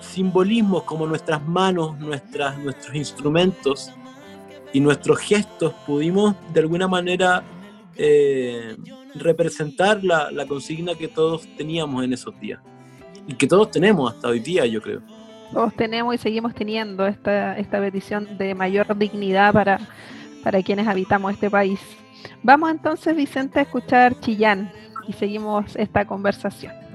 simbolismos 0.00 0.84
como 0.84 1.06
nuestras 1.06 1.46
manos, 1.46 1.98
nuestras, 1.98 2.58
nuestros 2.58 2.94
instrumentos 2.94 3.92
y 4.72 4.80
nuestros 4.80 5.18
gestos 5.18 5.74
pudimos 5.86 6.34
de 6.52 6.60
alguna 6.60 6.88
manera 6.88 7.42
eh, 7.96 8.76
representar 9.14 10.02
la, 10.04 10.46
consigna 10.46 10.94
que 10.94 11.08
todos 11.08 11.46
teníamos 11.56 12.04
en 12.04 12.12
esos 12.12 12.38
días 12.40 12.60
y 13.26 13.34
que 13.34 13.46
todos 13.46 13.70
tenemos 13.70 14.14
hasta 14.14 14.28
hoy 14.28 14.40
día, 14.40 14.66
yo 14.66 14.80
creo. 14.80 15.02
Todos 15.52 15.74
tenemos 15.74 16.14
y 16.14 16.18
seguimos 16.18 16.54
teniendo 16.54 17.06
esta, 17.06 17.58
esta 17.58 17.80
petición 17.80 18.38
de 18.38 18.54
mayor 18.54 18.96
dignidad 18.96 19.52
para, 19.52 19.80
para 20.44 20.62
quienes 20.62 20.86
habitamos 20.86 21.32
este 21.32 21.50
país. 21.50 21.80
Vamos 22.42 22.70
entonces, 22.70 23.16
Vicente, 23.16 23.58
a 23.58 23.62
escuchar 23.62 24.18
Chillán 24.20 24.72
y 25.08 25.12
seguimos 25.12 25.74
esta 25.76 26.06
conversación. 26.06 26.89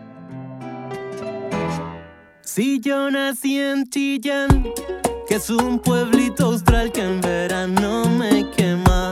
Si 2.56 2.80
yo 2.80 3.12
nací 3.12 3.60
en 3.60 3.84
Chillán, 3.90 4.72
que 5.28 5.36
es 5.36 5.50
un 5.50 5.78
pueblito 5.78 6.46
austral 6.46 6.90
que 6.90 7.02
en 7.02 7.20
verano 7.20 8.06
me 8.06 8.50
quema, 8.52 9.12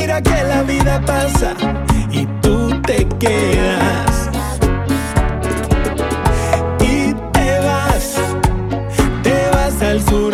mira 0.00 0.22
que 0.22 0.42
la 0.44 0.62
vida 0.62 1.00
pasa 1.04 1.54
y 2.10 2.24
tú 2.40 2.80
te 2.82 3.06
quedas. 3.18 4.30
Y 6.80 7.14
te 7.32 7.58
vas, 7.60 8.14
te 9.22 9.36
vas 9.52 9.82
al 9.82 10.00
sur, 10.02 10.29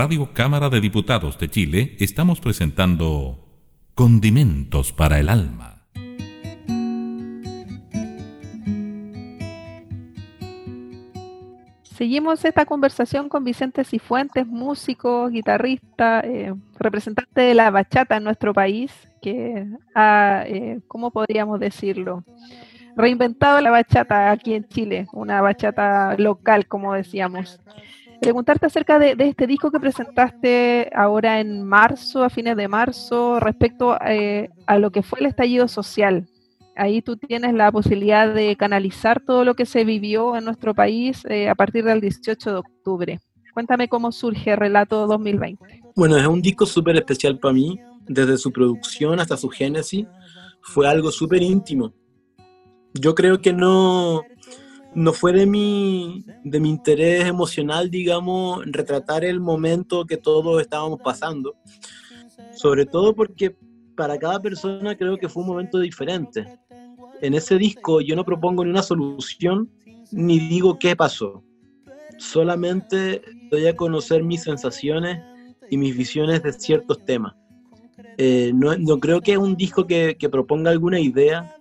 Radio 0.00 0.32
Cámara 0.32 0.70
de 0.70 0.80
Diputados 0.80 1.40
de 1.40 1.50
Chile 1.50 1.96
estamos 1.98 2.40
presentando 2.40 3.48
Condimentos 3.96 4.92
para 4.92 5.18
el 5.18 5.28
Alma. 5.28 5.88
Seguimos 11.82 12.44
esta 12.44 12.64
conversación 12.64 13.28
con 13.28 13.42
Vicente 13.42 13.82
Cifuentes, 13.82 14.46
músico, 14.46 15.28
guitarrista, 15.30 16.20
eh, 16.20 16.54
representante 16.78 17.40
de 17.40 17.54
la 17.54 17.72
bachata 17.72 18.18
en 18.18 18.22
nuestro 18.22 18.54
país, 18.54 18.92
que 19.20 19.66
ha, 19.96 20.44
eh, 20.46 20.78
¿cómo 20.86 21.10
podríamos 21.10 21.58
decirlo? 21.58 22.22
Reinventado 22.94 23.60
la 23.60 23.72
bachata 23.72 24.30
aquí 24.30 24.54
en 24.54 24.68
Chile, 24.68 25.08
una 25.12 25.40
bachata 25.40 26.14
local, 26.18 26.68
como 26.68 26.94
decíamos. 26.94 27.58
Preguntarte 28.20 28.66
acerca 28.66 28.98
de, 28.98 29.14
este 29.18 29.46
disco 29.46 29.70
que 29.70 29.80
presentaste 29.80 30.90
ahora 30.94 31.40
en 31.40 31.64
marzo, 31.64 32.24
a 32.24 32.30
fines 32.30 32.56
de 32.56 32.68
marzo, 32.68 33.40
respecto 33.40 33.96
eh, 34.06 34.48
a 34.66 34.78
lo 34.78 34.90
que 34.90 35.02
fue 35.02 35.20
el 35.20 35.26
estallido 35.26 35.68
social 35.68 36.26
ahí 36.78 37.02
tú 37.02 37.16
tienes 37.16 37.52
la 37.54 37.70
posibilidad 37.70 38.32
de 38.32 38.56
canalizar 38.56 39.20
todo 39.20 39.44
lo 39.44 39.54
que 39.54 39.66
se 39.66 39.84
vivió 39.84 40.36
en 40.36 40.44
nuestro 40.44 40.74
país 40.74 41.24
eh, 41.28 41.48
a 41.48 41.54
partir 41.54 41.84
del 41.84 42.00
18 42.00 42.50
de 42.50 42.56
octubre. 42.56 43.20
Cuéntame 43.52 43.88
cómo 43.88 44.12
surge 44.12 44.54
Relato 44.54 45.06
2020. 45.06 45.82
Bueno, 45.96 46.16
es 46.16 46.26
un 46.26 46.40
disco 46.40 46.64
súper 46.64 46.96
especial 46.96 47.38
para 47.38 47.52
mí, 47.52 47.78
desde 48.06 48.38
su 48.38 48.52
producción 48.52 49.18
hasta 49.18 49.36
su 49.36 49.48
génesis, 49.48 50.06
fue 50.62 50.86
algo 50.86 51.10
súper 51.10 51.42
íntimo. 51.42 51.92
Yo 52.94 53.14
creo 53.14 53.40
que 53.40 53.52
no, 53.52 54.22
no 54.98 55.12
fue 55.12 55.32
de 55.32 55.46
mi, 55.46 56.24
de 56.42 56.58
mi 56.58 56.68
interés 56.68 57.24
emocional, 57.24 57.88
digamos, 57.88 58.64
retratar 58.66 59.24
el 59.24 59.38
momento 59.38 60.04
que 60.04 60.16
todos 60.16 60.60
estábamos 60.60 60.98
pasando, 61.04 61.54
sobre 62.52 62.84
todo 62.84 63.14
porque 63.14 63.56
para 63.96 64.18
cada 64.18 64.42
persona 64.42 64.96
creo 64.96 65.16
que 65.16 65.28
fue 65.28 65.44
un 65.44 65.50
momento 65.50 65.78
diferente. 65.78 66.58
En 67.20 67.34
ese 67.34 67.58
disco 67.58 68.00
yo 68.00 68.16
no 68.16 68.24
propongo 68.24 68.64
ni 68.64 68.70
una 68.70 68.82
solución, 68.82 69.70
ni 70.10 70.40
digo 70.40 70.80
qué 70.80 70.96
pasó. 70.96 71.44
Solamente 72.18 73.22
doy 73.52 73.68
a 73.68 73.76
conocer 73.76 74.24
mis 74.24 74.42
sensaciones 74.42 75.22
y 75.70 75.76
mis 75.76 75.96
visiones 75.96 76.42
de 76.42 76.52
ciertos 76.52 77.04
temas. 77.04 77.36
Eh, 78.16 78.50
no, 78.52 78.76
no 78.76 78.98
creo 78.98 79.20
que 79.20 79.32
es 79.32 79.38
un 79.38 79.54
disco 79.54 79.86
que, 79.86 80.16
que 80.18 80.28
proponga 80.28 80.72
alguna 80.72 80.98
idea, 80.98 81.54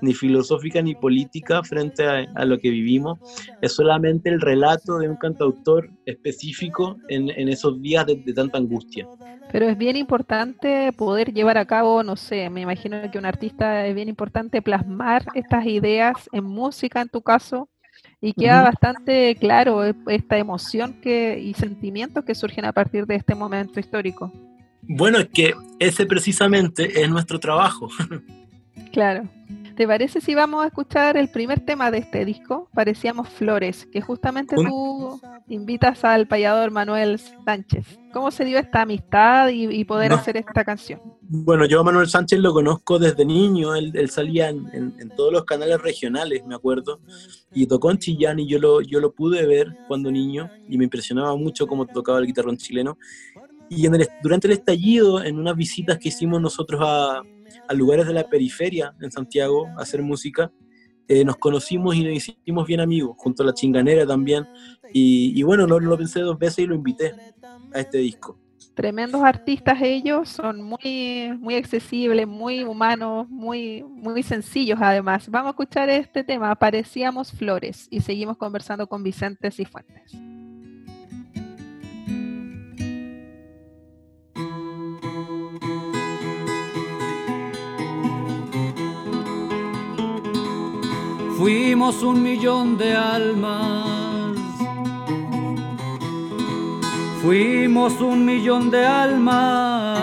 ni 0.00 0.14
filosófica 0.14 0.82
ni 0.82 0.94
política 0.94 1.62
frente 1.62 2.06
a, 2.06 2.26
a 2.34 2.44
lo 2.44 2.58
que 2.58 2.70
vivimos. 2.70 3.18
Es 3.60 3.72
solamente 3.72 4.28
el 4.28 4.40
relato 4.40 4.98
de 4.98 5.08
un 5.08 5.16
cantautor 5.16 5.90
específico 6.04 6.98
en, 7.08 7.30
en 7.30 7.48
esos 7.48 7.80
días 7.80 8.06
de, 8.06 8.16
de 8.24 8.32
tanta 8.32 8.58
angustia. 8.58 9.08
Pero 9.50 9.68
es 9.68 9.78
bien 9.78 9.96
importante 9.96 10.92
poder 10.92 11.32
llevar 11.32 11.56
a 11.56 11.64
cabo, 11.64 12.02
no 12.02 12.16
sé, 12.16 12.50
me 12.50 12.62
imagino 12.62 13.08
que 13.10 13.18
un 13.18 13.26
artista 13.26 13.86
es 13.86 13.94
bien 13.94 14.08
importante 14.08 14.60
plasmar 14.60 15.24
estas 15.34 15.64
ideas 15.66 16.28
en 16.32 16.44
música 16.44 17.00
en 17.00 17.08
tu 17.08 17.22
caso 17.22 17.68
y 18.20 18.32
queda 18.32 18.56
Ujú. 18.56 18.64
bastante 18.66 19.36
claro 19.36 19.84
eh, 19.84 19.94
esta 20.08 20.36
emoción 20.36 21.00
que, 21.00 21.38
y 21.38 21.54
sentimientos 21.54 22.24
que 22.24 22.34
surgen 22.34 22.64
a 22.64 22.72
partir 22.72 23.06
de 23.06 23.14
este 23.14 23.34
momento 23.34 23.78
histórico. 23.78 24.32
Bueno, 24.82 25.18
es 25.18 25.28
que 25.28 25.54
ese 25.78 26.06
precisamente 26.06 27.02
es 27.02 27.08
nuestro 27.08 27.38
trabajo. 27.38 27.88
Claro. 28.92 29.24
¿Te 29.76 29.86
parece 29.86 30.22
si 30.22 30.34
vamos 30.34 30.64
a 30.64 30.68
escuchar 30.68 31.18
el 31.18 31.28
primer 31.28 31.60
tema 31.60 31.90
de 31.90 31.98
este 31.98 32.24
disco? 32.24 32.70
Parecíamos 32.72 33.28
Flores, 33.28 33.86
que 33.92 34.00
justamente 34.00 34.56
tú 34.56 35.20
invitas 35.48 36.02
al 36.02 36.26
payador 36.26 36.70
Manuel 36.70 37.18
Sánchez. 37.44 37.98
¿Cómo 38.10 38.30
se 38.30 38.46
dio 38.46 38.58
esta 38.58 38.82
amistad 38.82 39.50
y, 39.52 39.84
poder 39.84 40.14
hacer 40.14 40.38
esta 40.38 40.64
canción? 40.64 41.02
Bueno, 41.20 41.66
yo 41.66 41.80
a 41.80 41.84
Manuel 41.84 42.08
Sánchez 42.08 42.38
lo 42.38 42.54
conozco 42.54 42.98
desde 42.98 43.26
niño, 43.26 43.74
él, 43.74 44.08
salía 44.08 44.48
en, 44.48 45.12
todos 45.14 45.30
los 45.30 45.44
canales 45.44 45.78
regionales, 45.82 46.46
me 46.46 46.54
acuerdo, 46.54 47.00
y 47.52 47.66
tocó 47.66 47.90
en 47.90 47.98
Chillán 47.98 48.38
y 48.38 48.48
yo 48.48 48.58
lo, 48.58 48.80
yo 48.80 48.98
lo 48.98 49.12
pude 49.12 49.44
ver 49.44 49.76
cuando 49.88 50.10
niño 50.10 50.48
y 50.70 50.78
me 50.78 50.84
impresionaba 50.84 51.36
mucho 51.36 51.66
cómo 51.66 51.84
tocaba 51.84 52.18
el 52.18 52.26
guitarrón 52.26 52.56
chileno. 52.56 52.96
Y 53.68 53.84
en 53.84 53.96
el, 53.96 54.08
durante 54.22 54.46
el 54.46 54.54
estallido, 54.54 55.22
en 55.22 55.38
unas 55.38 55.54
visitas 55.54 55.98
que 55.98 56.08
hicimos 56.08 56.40
nosotros 56.40 56.80
a, 56.82 57.22
a 57.68 57.74
lugares 57.74 58.06
de 58.06 58.12
la 58.12 58.28
periferia 58.28 58.94
en 59.00 59.10
Santiago 59.10 59.66
a 59.76 59.82
hacer 59.82 60.02
música, 60.02 60.50
eh, 61.08 61.24
nos 61.24 61.36
conocimos 61.36 61.94
y 61.94 62.04
nos 62.04 62.14
hicimos 62.14 62.66
bien 62.66 62.80
amigos, 62.80 63.14
junto 63.18 63.42
a 63.42 63.46
la 63.46 63.54
chinganera 63.54 64.06
también. 64.06 64.46
Y, 64.92 65.42
bueno, 65.42 65.66
lo, 65.66 65.78
lo, 65.78 65.96
pensé 65.96 66.20
dos 66.20 66.38
veces 66.38 66.60
y 66.60 66.66
lo 66.66 66.74
invité 66.74 67.12
a 67.72 67.80
este 67.80 67.98
disco. 67.98 68.38
Tremendos 68.74 69.22
artistas 69.22 69.78
ellos, 69.80 70.28
son 70.28 70.62
muy, 70.62 71.32
muy 71.38 71.54
accesibles, 71.54 72.26
muy 72.26 72.62
humanos, 72.62 73.28
muy, 73.28 73.82
muy 73.82 74.22
sencillos 74.22 74.78
además. 74.82 75.30
Vamos 75.30 75.48
a 75.48 75.50
escuchar 75.50 75.88
este 75.88 76.24
tema, 76.24 76.54
Parecíamos 76.56 77.32
Flores, 77.32 77.88
y 77.90 78.00
seguimos 78.00 78.36
conversando 78.36 78.86
con 78.86 79.02
Vicente 79.02 79.50
Cifuentes. 79.50 80.12
Fuimos 91.36 92.02
un 92.02 92.22
millón 92.22 92.78
de 92.78 92.96
almas. 92.96 94.36
Fuimos 97.22 98.00
un 98.00 98.24
millón 98.24 98.70
de 98.70 98.86
almas, 98.86 99.98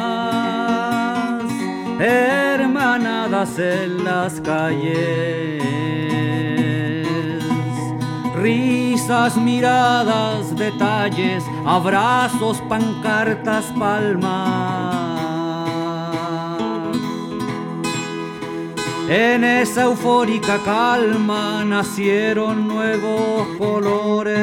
hermanadas 1.99 3.57
en 3.57 4.03
las 4.03 4.39
calles. 4.41 5.63
Risas, 8.35 9.35
miradas, 9.37 10.55
detalles, 10.55 11.43
abrazos, 11.65 12.61
pancartas, 12.69 13.65
palmas 13.79 15.02
En 19.15 19.43
esa 19.43 19.83
eufórica 19.83 20.57
calma 20.65 21.63
nacieron 21.63 22.67
nuevos 22.67 23.47
colores. 23.59 24.33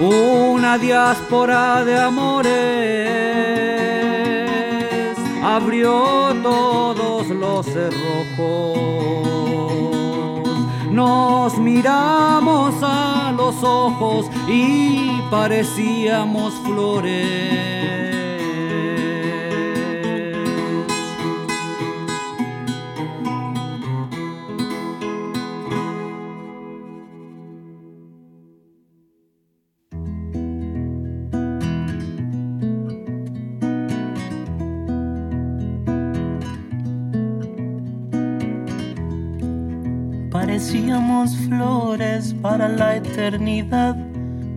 Una 0.00 0.76
diáspora 0.78 1.84
de 1.84 1.96
amores 1.96 3.06
abrió 5.44 6.34
todos 6.42 7.28
los 7.28 7.66
cerrojos. 7.66 8.76
Nos 10.90 11.56
miramos 11.56 12.74
a 12.82 13.32
los 13.36 13.62
ojos 13.62 14.26
y 14.48 15.20
parecíamos 15.30 16.52
flores. 16.64 17.75
Flores 41.48 42.34
para 42.42 42.68
la 42.68 42.96
eternidad, 42.96 43.96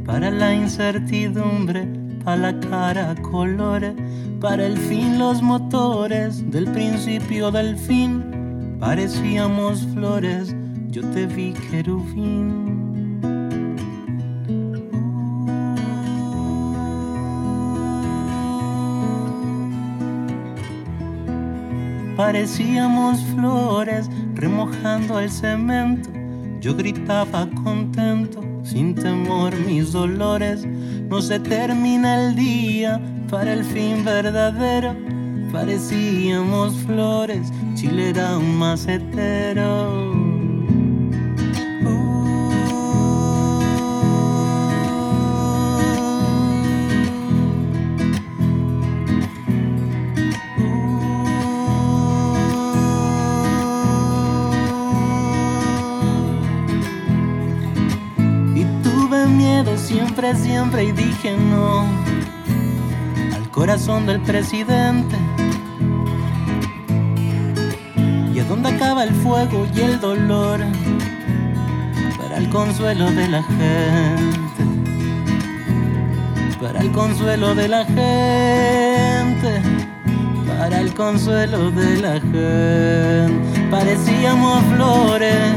para 0.05 0.31
la 0.31 0.53
incertidumbre, 0.53 1.87
para 2.23 2.51
la 2.51 2.59
cara 2.59 3.15
colores, 3.21 3.93
para 4.39 4.65
el 4.65 4.77
fin 4.77 5.19
los 5.19 5.41
motores 5.41 6.49
del 6.51 6.65
principio 6.71 7.51
del 7.51 7.77
fin. 7.77 8.77
Parecíamos 8.79 9.85
flores, 9.93 10.55
yo 10.89 11.01
te 11.11 11.25
vi 11.25 11.53
querubín. 11.53 12.79
Parecíamos 22.15 23.21
flores 23.33 24.09
remojando 24.35 25.19
el 25.21 25.29
cemento. 25.31 26.18
Yo 26.61 26.75
gritaba 26.75 27.49
contento, 27.63 28.41
sin 28.63 28.93
temor 28.93 29.55
mis 29.65 29.93
dolores. 29.93 30.65
No 30.65 31.21
se 31.21 31.39
termina 31.39 32.27
el 32.27 32.35
día 32.35 32.99
para 33.29 33.53
el 33.53 33.63
fin 33.63 34.03
verdadero. 34.03 34.93
Parecíamos 35.53 36.75
flores, 36.85 37.51
Chile 37.75 38.09
era 38.09 38.37
un 38.37 38.57
macetero. 38.57 40.18
Siempre, 60.35 60.83
y 60.83 60.91
dije 60.91 61.37
no 61.37 61.85
al 63.33 63.49
corazón 63.51 64.05
del 64.05 64.19
presidente. 64.21 65.15
Y 68.33 68.39
a 68.39 68.43
dónde 68.43 68.69
acaba 68.69 69.05
el 69.05 69.13
fuego 69.15 69.65
y 69.73 69.79
el 69.79 69.99
dolor 70.01 70.59
para 72.17 72.37
el 72.37 72.49
consuelo 72.49 73.09
de 73.11 73.27
la 73.29 73.43
gente. 73.43 74.17
Para 76.61 76.81
el 76.81 76.91
consuelo 76.91 77.55
de 77.55 77.67
la 77.69 77.85
gente. 77.85 79.61
Para 80.47 80.81
el 80.81 80.93
consuelo 80.93 81.71
de 81.71 81.97
la 81.97 82.13
gente. 82.19 83.69
Parecíamos 83.71 84.63
flores 84.75 85.55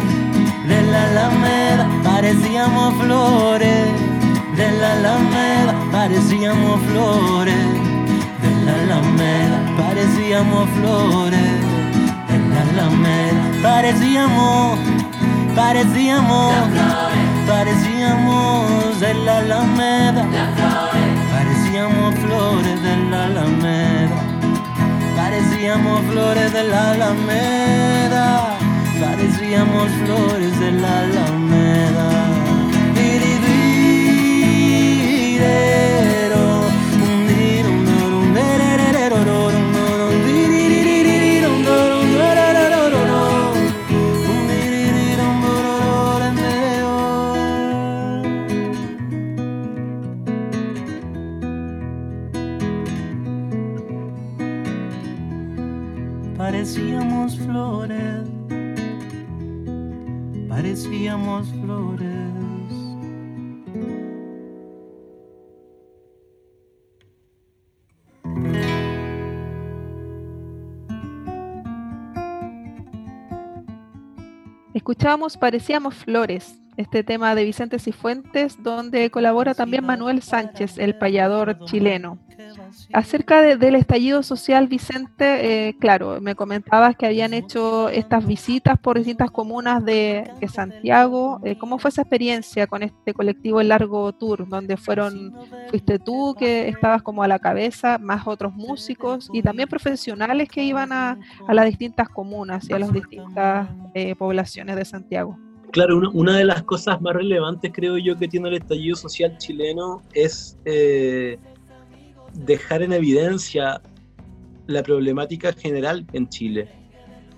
de 0.68 0.82
la 0.82 1.10
alameda, 1.10 1.88
parecíamos 2.04 2.94
flores 3.02 4.11
de 4.57 4.70
la 4.80 4.92
alameda 4.92 5.74
parecíamos 5.90 6.80
flores, 6.82 7.55
de 8.42 8.64
la 8.64 8.74
alameda 8.82 9.59
parecíamos 9.76 10.68
flores, 10.70 11.40
de 12.28 12.38
la 12.50 12.61
alameda 12.62 13.53
parecíamos, 13.62 14.78
parecíamos, 15.55 16.53
parecíamos. 17.46 19.00
De 19.00 19.14
la 19.14 19.38
alameda, 19.38 20.26
parecíamos 21.32 22.14
flores. 22.16 22.82
De 22.82 22.96
la 23.11 23.24
alameda, 23.24 24.16
parecíamos 25.16 26.00
flores. 26.11 26.53
De 26.53 26.64
la 26.64 26.90
alameda, 26.92 28.59
parecíamos 29.00 29.90
flores. 30.05 30.61
De 30.61 30.72
la 30.72 31.00
alameda. 31.00 32.32
Escuchábamos 74.83 75.37
Parecíamos 75.37 75.95
Flores, 75.95 76.59
este 76.76 77.05
tema 77.05 77.37
de 77.37 77.45
Vicente 77.45 77.78
Cifuentes, 77.78 78.61
donde 78.64 79.12
colabora 79.12 79.55
también 79.55 79.87
Manuel 79.87 80.22
Sánchez, 80.22 80.76
el 80.76 80.99
payador 80.99 81.64
chileno. 81.66 82.18
Acerca 82.93 83.43
del 83.43 83.74
estallido 83.74 84.22
social, 84.22 84.68
Vicente, 84.68 85.68
eh, 85.68 85.76
claro, 85.78 86.20
me 86.20 86.34
comentabas 86.34 86.97
que 86.97 87.07
habían 87.07 87.34
hecho 87.34 87.88
estas 87.88 88.26
visitas 88.26 88.78
por 88.78 88.99
distintas 88.99 89.30
comunas 89.30 89.84
de, 89.84 90.30
Santiago. 90.53 91.40
Eh, 91.45 91.57
¿Cómo 91.57 91.78
fue 91.78 91.90
esa 91.90 92.03
experiencia 92.03 92.66
con 92.66 92.82
este 92.82 93.14
colectivo 93.14 93.61
El 93.61 93.68
Largo 93.68 94.12
Tour, 94.12 94.49
donde 94.49 94.76
fueron, 94.76 95.34
fuiste 95.70 95.99
tú 95.99 96.34
que 96.38 96.68
estabas 96.68 97.03
como 97.03 97.22
a 97.22 97.28
la 97.28 97.38
cabeza, 97.38 97.99
más 97.99 98.26
otros 98.26 98.55
músicos 98.55 99.30
y 99.32 99.43
también 99.43 99.68
profesionales 99.68 100.49
que 100.49 100.64
iban 100.64 100.93
a, 100.93 101.18
las 101.49 101.66
distintas 101.66 102.09
comunas 102.09 102.68
y 102.68 102.72
a 102.72 102.78
las 102.78 102.93
distintas 102.93 103.68
eh, 103.95 104.14
poblaciones 104.16 104.76
de 104.76 104.84
Santiago? 104.84 105.38
Claro, 105.70 106.03
una, 106.12 106.36
de 106.36 106.45
las 106.45 106.62
cosas 106.64 107.01
más 107.01 107.14
relevantes 107.14 107.72
creo 107.74 107.97
yo 107.97 108.18
que 108.18 108.28
tiene 108.28 108.51
el 108.51 108.57
estallido 108.57 108.95
social 108.95 109.38
chileno 109.38 110.03
es 110.12 110.59
dejar 112.35 112.83
en 112.83 112.93
evidencia 112.93 113.80
la 114.66 114.83
problemática 114.83 115.53
general 115.53 116.07
en 116.12 116.28
Chile. 116.28 116.68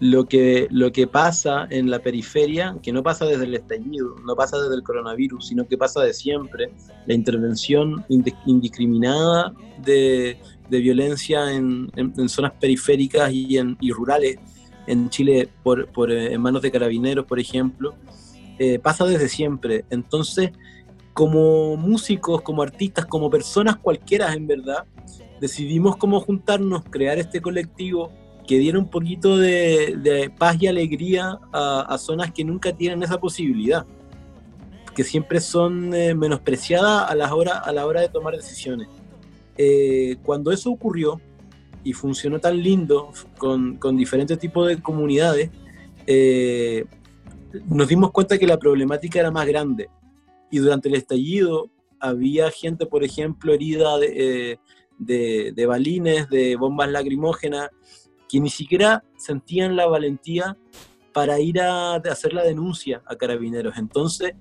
Lo 0.01 0.27
que, 0.27 0.67
lo 0.71 0.93
que 0.93 1.07
pasa 1.07 1.67
en 1.71 1.89
la 1.89 2.01
periferia, 2.01 2.77
que 2.83 2.93
no 2.93 3.03
pasa 3.03 3.25
desde 3.27 3.45
el 3.45 3.55
estallido, 3.55 4.17
no 4.25 4.35
pasa 4.35 4.61
desde 4.61 4.75
el 4.75 4.83
coronavirus, 4.83 5.47
sino 5.47 5.67
que 5.67 5.79
pasa 5.79 6.03
de 6.03 6.13
siempre, 6.13 6.73
la 7.07 7.15
intervención 7.15 8.05
indiscriminada 8.09 9.55
de, 9.85 10.37
violencia 10.69 11.53
en, 11.53 11.91
zonas 12.29 12.53
periféricas 12.61 13.33
y, 13.33 13.57
en, 13.57 13.79
rurales 13.91 14.39
en 14.87 15.09
Chile 15.09 15.49
por, 15.63 15.87
por, 15.87 16.11
en 16.11 16.41
manos 16.41 16.63
de 16.63 16.73
carabineros, 16.73 17.25
por 17.25 17.39
ejemplo, 17.39 17.95
eh, 18.59 18.79
pasa 18.79 19.05
desde 19.05 19.29
siempre. 19.29 19.85
Entonces, 19.91 20.51
como 21.15 21.77
músicos, 21.77 22.43
como 22.43 22.63
artistas, 22.63 23.07
como 23.07 23.31
personas 23.31 23.77
cualquiera 23.77 24.35
en 24.35 24.49
verdad, 24.49 24.85
decidimos 25.41 25.97
como 25.97 26.21
juntarnos, 26.21 26.83
crear 26.91 27.19
este 27.19 27.41
colectivo 27.41 28.11
que 28.47 28.59
diera 28.59 28.79
un 28.79 28.91
poquito 28.91 29.39
de, 29.39 30.31
paz 30.37 30.57
y 30.61 30.67
alegría 30.67 31.39
a, 31.53 31.97
zonas 31.99 32.33
que 32.33 32.45
nunca 32.45 32.73
tienen 32.73 33.03
esa 33.03 33.19
posibilidad, 33.19 33.87
que 34.95 35.05
siempre 35.05 35.41
son 35.41 35.95
eh, 35.95 36.15
menospreciadas 36.15 37.09
a 37.11 37.15
la, 37.15 37.33
hora, 37.35 37.59
a 37.59 37.73
la 37.73 37.87
hora 37.87 38.01
de 38.01 38.09
tomar 38.09 38.35
decisiones. 38.35 38.89
Eh, 39.57 40.17
cuando 40.25 40.51
eso 40.51 40.71
ocurrió 40.71 41.21
y 41.85 41.93
funcionó 41.93 42.41
tan 42.41 42.61
lindo 42.61 43.13
con, 43.39 43.77
con 43.77 43.97
diferentes 43.97 44.37
tipos 44.39 44.67
de 44.67 44.83
comunidades, 44.83 45.51
eh, 46.07 46.85
nos 47.67 47.87
dimos 47.87 48.11
cuenta 48.11 48.37
que 48.37 48.49
la 48.49 48.59
problemática 48.59 49.21
era 49.21 49.31
más 49.31 49.47
grande 49.47 49.89
y 50.55 50.59
durante 50.59 50.89
el 50.89 50.95
estallido 50.95 51.69
había 51.99 52.49
gente, 52.53 52.87
por 52.87 53.03
ejemplo, 53.03 53.53
herida 53.53 53.99
de, 53.99 54.61
eh, 55.09 55.67
balines, 55.67 56.29
de 56.29 56.55
bombas 56.55 56.89
lacrimógenas, 56.91 57.71
que 58.29 58.39
ni 58.39 58.51
siquiera 58.51 59.03
sentían 59.17 59.75
la 59.75 59.89
valentía 59.89 60.57
para 61.13 61.41
ir 61.41 61.61
a, 61.61 61.97
hacer 61.97 62.35
la 62.35 62.45
denuncia 62.45 63.03
a 63.05 63.17
carabineros. 63.17 63.77
Entonces 63.79 64.35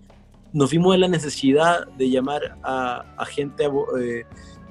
nos 0.52 0.70
vimos 0.70 0.94
en 0.94 1.02
la 1.02 1.08
necesidad 1.08 1.88
de 1.98 2.12
llamar 2.12 2.60
a, 2.62 3.26
gente 3.26 3.66
eh, 4.00 4.26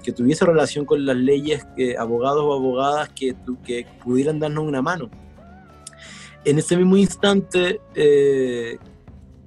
que 0.04 0.12
tuviese 0.12 0.46
relación 0.46 0.84
con 0.84 1.04
las 1.04 1.16
leyes, 1.16 1.66
abogados 1.98 2.44
o 2.44 2.52
abogadas 2.52 3.08
que, 3.08 3.34
que 3.64 3.84
pudieran 4.04 4.38
darnos 4.38 4.64
una 4.64 4.80
mano. 4.80 5.10
En 6.44 6.60
ese 6.60 6.76
mismo 6.76 6.96
instante 6.96 7.80
eh, 7.96 8.78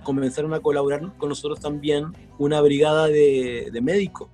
comenzaron 0.06 0.54
a 0.54 0.62
colaborar 0.62 1.12
con 1.18 1.28
nosotros 1.28 1.60
también 1.60 2.14
una 2.38 2.62
brigada 2.62 3.08
de, 3.08 3.70
médicos 3.82 4.30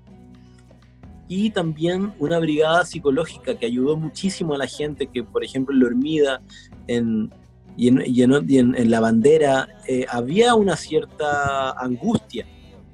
y 1.28 1.49
también 1.49 2.13
una 2.19 2.38
brigada 2.38 2.86
psicológica 2.86 3.57
que 3.57 3.65
ayudó 3.65 3.97
muchísimo 3.97 4.53
a 4.53 4.59
la 4.59 4.67
gente 4.67 5.07
que, 5.07 5.24
por 5.24 5.43
ejemplo, 5.43 5.74
en 5.76 5.82
La 5.82 6.41
en, 6.88 7.34
y, 7.78 7.88
en, 8.22 8.91
La 8.91 8.99
Bandera 8.99 9.69
eh, 9.88 10.05
había 10.09 10.53
una 10.53 10.76
cierta 10.76 11.72
angustia 11.72 12.45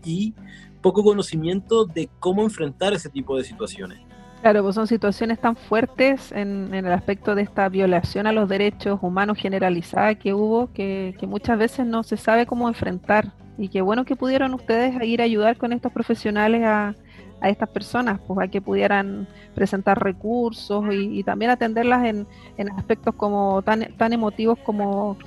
y 0.05 0.34
poco 0.82 1.03
conocimiento 1.03 1.86
de 1.86 2.09
cómo 2.19 2.43
enfrentar 2.43 2.93
ese 2.93 3.09
tipo 3.09 3.36
de 3.38 3.43
situaciones. 3.43 4.07
Claro, 4.41 4.61
pues 4.63 4.75
son 4.75 4.88
situaciones 4.88 5.39
tan 5.39 5.55
fuertes 5.55 6.31
en, 6.31 6.73
el 6.73 6.91
aspecto 6.91 7.33
de 7.33 7.41
esta 7.41 7.67
violación 7.69 8.27
a 8.27 8.31
los 8.31 8.47
derechos 8.47 8.99
humanos 9.01 9.38
generalizada 9.38 10.15
que 10.15 10.33
hubo 10.33 10.71
que, 10.73 11.15
muchas 11.27 11.57
veces 11.57 11.85
no 11.85 12.03
se 12.03 12.17
sabe 12.17 12.45
cómo 12.45 12.67
enfrentar. 12.67 13.33
Y 13.57 13.69
qué 13.69 13.81
bueno 13.81 14.05
que 14.05 14.15
pudieron 14.15 14.53
ustedes 14.53 15.01
ir 15.03 15.21
a 15.21 15.23
ayudar 15.23 15.57
con 15.57 15.73
estos 15.73 15.91
profesionales 15.91 16.63
a, 16.63 16.95
estas 17.41 17.69
personas, 17.69 18.19
pues 18.25 18.39
a 18.39 18.47
que 18.49 18.61
pudieran 18.61 19.27
presentar 19.53 20.01
recursos 20.01 20.85
y, 20.91 21.23
también 21.23 21.51
atenderlas 21.51 22.05
en, 22.05 22.27
en, 22.57 22.71
aspectos 22.71 23.15
como 23.15 23.61
tan, 23.63 23.93
tan 23.97 24.13
emotivos 24.13 24.57
como 24.59 25.17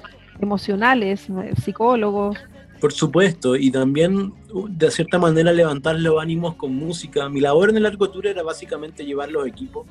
emocionales, 0.40 1.28
eh, 1.30 1.52
psicólogos, 1.60 2.36
por 2.80 2.92
supuesto, 2.92 3.56
y 3.56 3.70
también 3.70 4.32
de 4.70 4.90
cierta 4.90 5.18
manera 5.18 5.52
levantar 5.52 5.98
los 6.00 6.20
ánimos 6.20 6.54
con 6.56 6.74
música. 6.74 7.28
Mi 7.28 7.40
labor 7.40 7.70
en 7.70 7.76
el 7.76 7.82
Largo 7.82 8.10
Tour 8.10 8.26
era 8.26 8.42
básicamente 8.42 9.04
llevar 9.04 9.30
los 9.30 9.46
equipos 9.46 9.86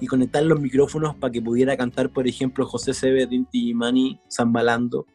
y 0.00 0.06
conectar 0.06 0.42
los 0.44 0.60
micrófonos 0.60 1.14
para 1.16 1.32
que 1.32 1.42
pudiera 1.42 1.76
cantar, 1.76 2.10
por 2.10 2.26
ejemplo, 2.26 2.66
José 2.66 2.94
Sebe, 2.94 3.26
Dinti 3.26 3.74
Mani 3.74 4.20
zambalando 4.30 5.06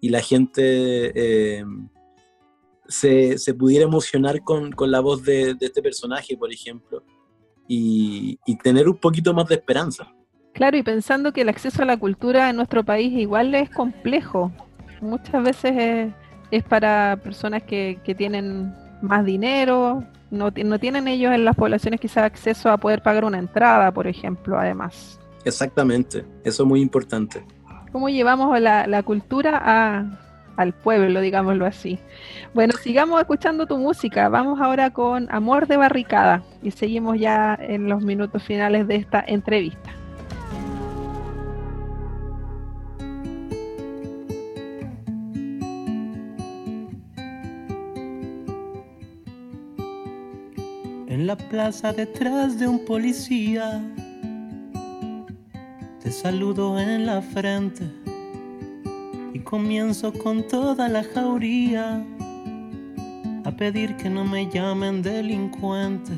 y 0.00 0.08
la 0.08 0.20
gente 0.20 1.12
eh, 1.14 1.64
se, 2.88 3.54
pudiera 3.54 3.84
emocionar 3.84 4.42
con, 4.42 4.72
la 4.90 5.00
voz 5.00 5.22
de, 5.24 5.56
este 5.60 5.82
personaje, 5.82 6.36
por 6.36 6.52
ejemplo, 6.52 7.04
y, 7.68 8.38
y 8.46 8.56
tener 8.58 8.88
un 8.88 8.96
poquito 8.96 9.32
más 9.34 9.48
de 9.48 9.56
esperanza. 9.56 10.12
Claro, 10.54 10.76
y 10.76 10.82
pensando 10.82 11.32
que 11.32 11.42
el 11.42 11.48
acceso 11.48 11.82
a 11.82 11.86
la 11.86 11.96
cultura 11.96 12.50
en 12.50 12.56
nuestro 12.56 12.84
país 12.84 13.12
igual 13.12 13.54
es 13.54 13.70
complejo. 13.70 14.52
Muchas 15.00 15.42
veces 15.42 15.72
es 15.76 16.21
es 16.52 16.62
para 16.62 17.18
personas 17.24 17.62
que, 17.62 17.98
tienen 18.16 18.74
más 19.00 19.24
dinero, 19.24 20.04
no, 20.30 20.52
no, 20.54 20.78
tienen 20.78 21.08
ellos 21.08 21.32
en 21.32 21.46
las 21.46 21.56
poblaciones 21.56 21.98
quizás 21.98 22.24
acceso 22.24 22.70
a 22.70 22.76
poder 22.76 23.02
pagar 23.02 23.24
una 23.24 23.38
entrada, 23.38 23.90
por 23.90 24.06
ejemplo, 24.06 24.58
además. 24.58 25.18
Exactamente, 25.44 26.24
eso 26.44 26.62
es 26.62 26.68
muy 26.68 26.82
importante. 26.82 27.42
¿Cómo 27.90 28.10
llevamos 28.10 28.60
la, 28.60 29.02
cultura 29.02 30.06
al 30.56 30.72
pueblo, 30.74 31.22
digámoslo 31.22 31.64
así? 31.64 31.98
Bueno, 32.52 32.74
sigamos 32.82 33.18
escuchando 33.18 33.66
tu 33.66 33.78
música. 33.78 34.28
Vamos 34.28 34.60
ahora 34.60 34.90
con 34.90 35.28
Amor 35.30 35.66
de 35.66 35.78
Barricada 35.78 36.42
y 36.62 36.70
seguimos 36.70 37.18
ya 37.18 37.58
en 37.60 37.88
los 37.88 38.02
minutos 38.02 38.42
finales 38.42 38.86
de 38.86 38.96
esta 38.96 39.24
entrevista. 39.26 40.01
En 51.12 51.26
la 51.26 51.36
plaza 51.36 51.92
detrás 51.92 52.58
de 52.58 52.66
un 52.66 52.86
policía. 52.86 53.84
Te 56.02 56.10
saludo 56.10 56.78
en 56.78 57.04
la 57.04 57.20
frente 57.20 57.84
y 59.34 59.40
comienzo 59.40 60.14
con 60.14 60.48
toda 60.48 60.88
la 60.88 61.04
jauría 61.04 62.02
a 63.44 63.50
pedir 63.50 63.94
que 63.96 64.08
no 64.08 64.24
me 64.24 64.48
llamen 64.48 65.02
delincuente. 65.02 66.12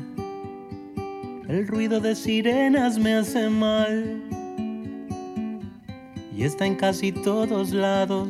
El 1.49 1.67
ruido 1.67 1.99
de 1.99 2.15
sirenas 2.15 2.97
me 2.97 3.15
hace 3.15 3.49
mal 3.49 4.23
y 6.37 6.43
está 6.43 6.65
en 6.65 6.75
casi 6.75 7.11
todos 7.11 7.71
lados, 7.73 8.29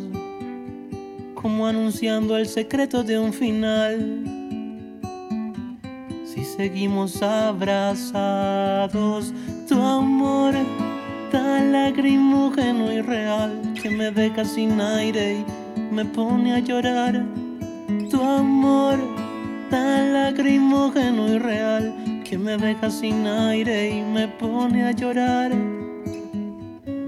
como 1.35 1.67
anunciando 1.67 2.35
el 2.35 2.47
secreto 2.47 3.03
de 3.03 3.19
un 3.19 3.33
final 3.33 4.34
seguimos 6.55 7.21
abrazados. 7.21 8.13
Tu 9.67 9.75
amor 9.81 10.53
tan 11.31 11.71
lacrimógeno 11.71 12.91
y 12.91 13.01
real 13.01 13.73
que 13.81 13.89
me 13.89 14.11
deja 14.11 14.45
sin 14.45 14.79
aire 14.79 15.39
y 15.39 15.45
me 15.93 16.05
pone 16.05 16.53
a 16.53 16.59
llorar. 16.59 17.25
Tu 18.09 18.21
amor 18.21 18.99
tan 19.69 20.13
lacrimógeno 20.13 21.27
y 21.33 21.39
real 21.39 22.21
que 22.23 22.37
me 22.37 22.57
deja 22.57 22.89
sin 22.89 23.27
aire 23.27 23.89
y 23.89 24.01
me 24.01 24.27
pone 24.27 24.85
a 24.85 24.91
llorar. 24.91 25.51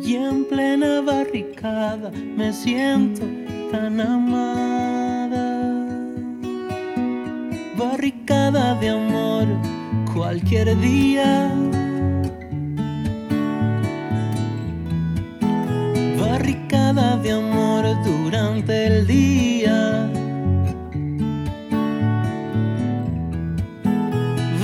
Y 0.01 0.15
en 0.15 0.45
plena 0.45 1.01
barricada 1.01 2.11
me 2.11 2.53
siento 2.53 3.21
tan 3.71 3.99
amada 3.99 4.77
barricada 7.77 8.36
de 8.51 8.89
amor 8.89 9.45
cualquier 10.13 10.79
día. 10.79 11.51
Barricada 16.17 17.17
de 17.17 17.31
amor 17.33 17.83
dura 18.05 18.53
el 18.69 19.05
día. 19.05 20.09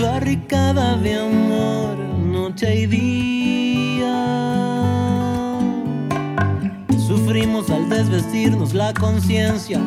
Barricada 0.01 0.95
de 0.97 1.19
amor, 1.19 1.97
noche 1.97 2.83
y 2.83 2.85
día. 2.85 4.15
Sufrimos 7.05 7.69
al 7.69 7.89
desvestirnos 7.89 8.73
la 8.73 8.93
conciencia, 8.93 9.81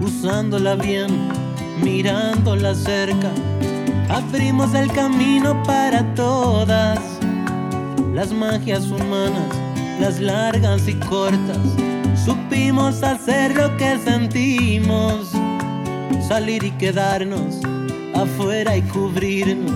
usándola 0.00 0.76
bien, 0.76 1.39
mirándola 1.82 2.74
cerca. 2.74 3.30
Abrimos 4.08 4.74
el 4.74 4.90
camino 4.92 5.62
para 5.62 6.14
todas 6.14 6.98
las 8.14 8.32
magias 8.32 8.86
humanas, 8.86 9.54
las 10.00 10.20
largas 10.20 10.88
y 10.88 10.94
cortas. 10.94 11.58
Supimos 12.24 13.02
hacer 13.02 13.54
lo 13.54 13.76
que 13.76 13.98
sentimos, 13.98 15.30
salir 16.28 16.64
y 16.64 16.70
quedarnos 16.72 17.60
afuera 18.14 18.76
y 18.76 18.82
cubrirnos. 18.82 19.72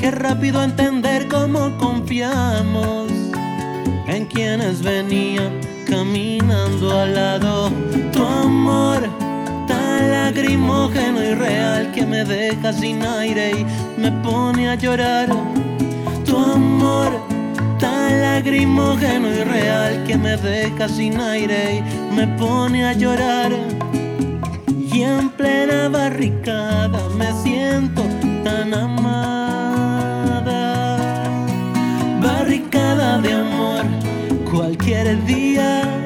Qué 0.00 0.10
rápido 0.10 0.62
entender 0.62 1.28
cómo 1.28 1.76
confiamos 1.78 3.10
en 4.06 4.26
quienes 4.26 4.82
venían 4.82 5.60
caminando 5.88 6.98
al 6.98 7.14
lado. 7.14 7.70
Tu 8.12 8.24
amor 8.24 9.29
tan 10.30 10.36
lagrimógeno 10.36 11.22
y 11.22 11.34
real 11.34 11.90
que 11.92 12.06
me 12.06 12.24
deja 12.24 12.72
sin 12.72 13.02
aire 13.02 13.50
y 13.50 13.66
me 14.00 14.12
pone 14.22 14.68
a 14.68 14.74
llorar. 14.76 15.28
Tu 16.24 16.36
amor 16.36 17.10
tan 17.78 18.22
lagrimógeno 18.22 19.28
y 19.28 19.42
real 19.44 20.04
que 20.06 20.16
me 20.16 20.36
deja 20.36 20.88
sin 20.88 21.20
aire 21.20 21.78
y 21.78 21.82
me 22.14 22.26
pone 22.38 22.84
a 22.84 22.92
llorar. 22.92 23.52
Y 24.92 25.02
en 25.02 25.30
plena 25.30 25.88
barricada 25.88 27.00
me 27.16 27.32
siento 27.42 28.02
tan 28.44 28.72
amada. 28.72 29.76
Barricada 32.22 33.18
de 33.18 33.32
amor, 33.32 33.84
cualquier 34.50 35.24
día. 35.24 35.99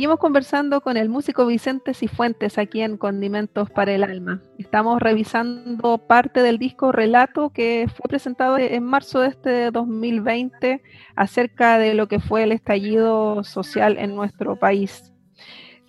Seguimos 0.00 0.18
conversando 0.18 0.80
con 0.80 0.96
el 0.96 1.10
músico 1.10 1.44
Vicente 1.44 1.92
Cifuentes 1.92 2.56
aquí 2.56 2.80
en 2.80 2.96
Condimentos 2.96 3.68
para 3.68 3.92
el 3.92 4.02
Alma. 4.02 4.40
Estamos 4.56 4.98
revisando 4.98 5.98
parte 5.98 6.40
del 6.40 6.56
disco 6.56 6.90
Relato 6.90 7.50
que 7.50 7.86
fue 7.86 8.08
presentado 8.08 8.56
en 8.56 8.82
marzo 8.82 9.20
de 9.20 9.28
este 9.28 9.70
2020 9.70 10.82
acerca 11.16 11.76
de 11.76 11.92
lo 11.92 12.08
que 12.08 12.18
fue 12.18 12.44
el 12.44 12.52
estallido 12.52 13.44
social 13.44 13.98
en 13.98 14.16
nuestro 14.16 14.58
país. 14.58 15.12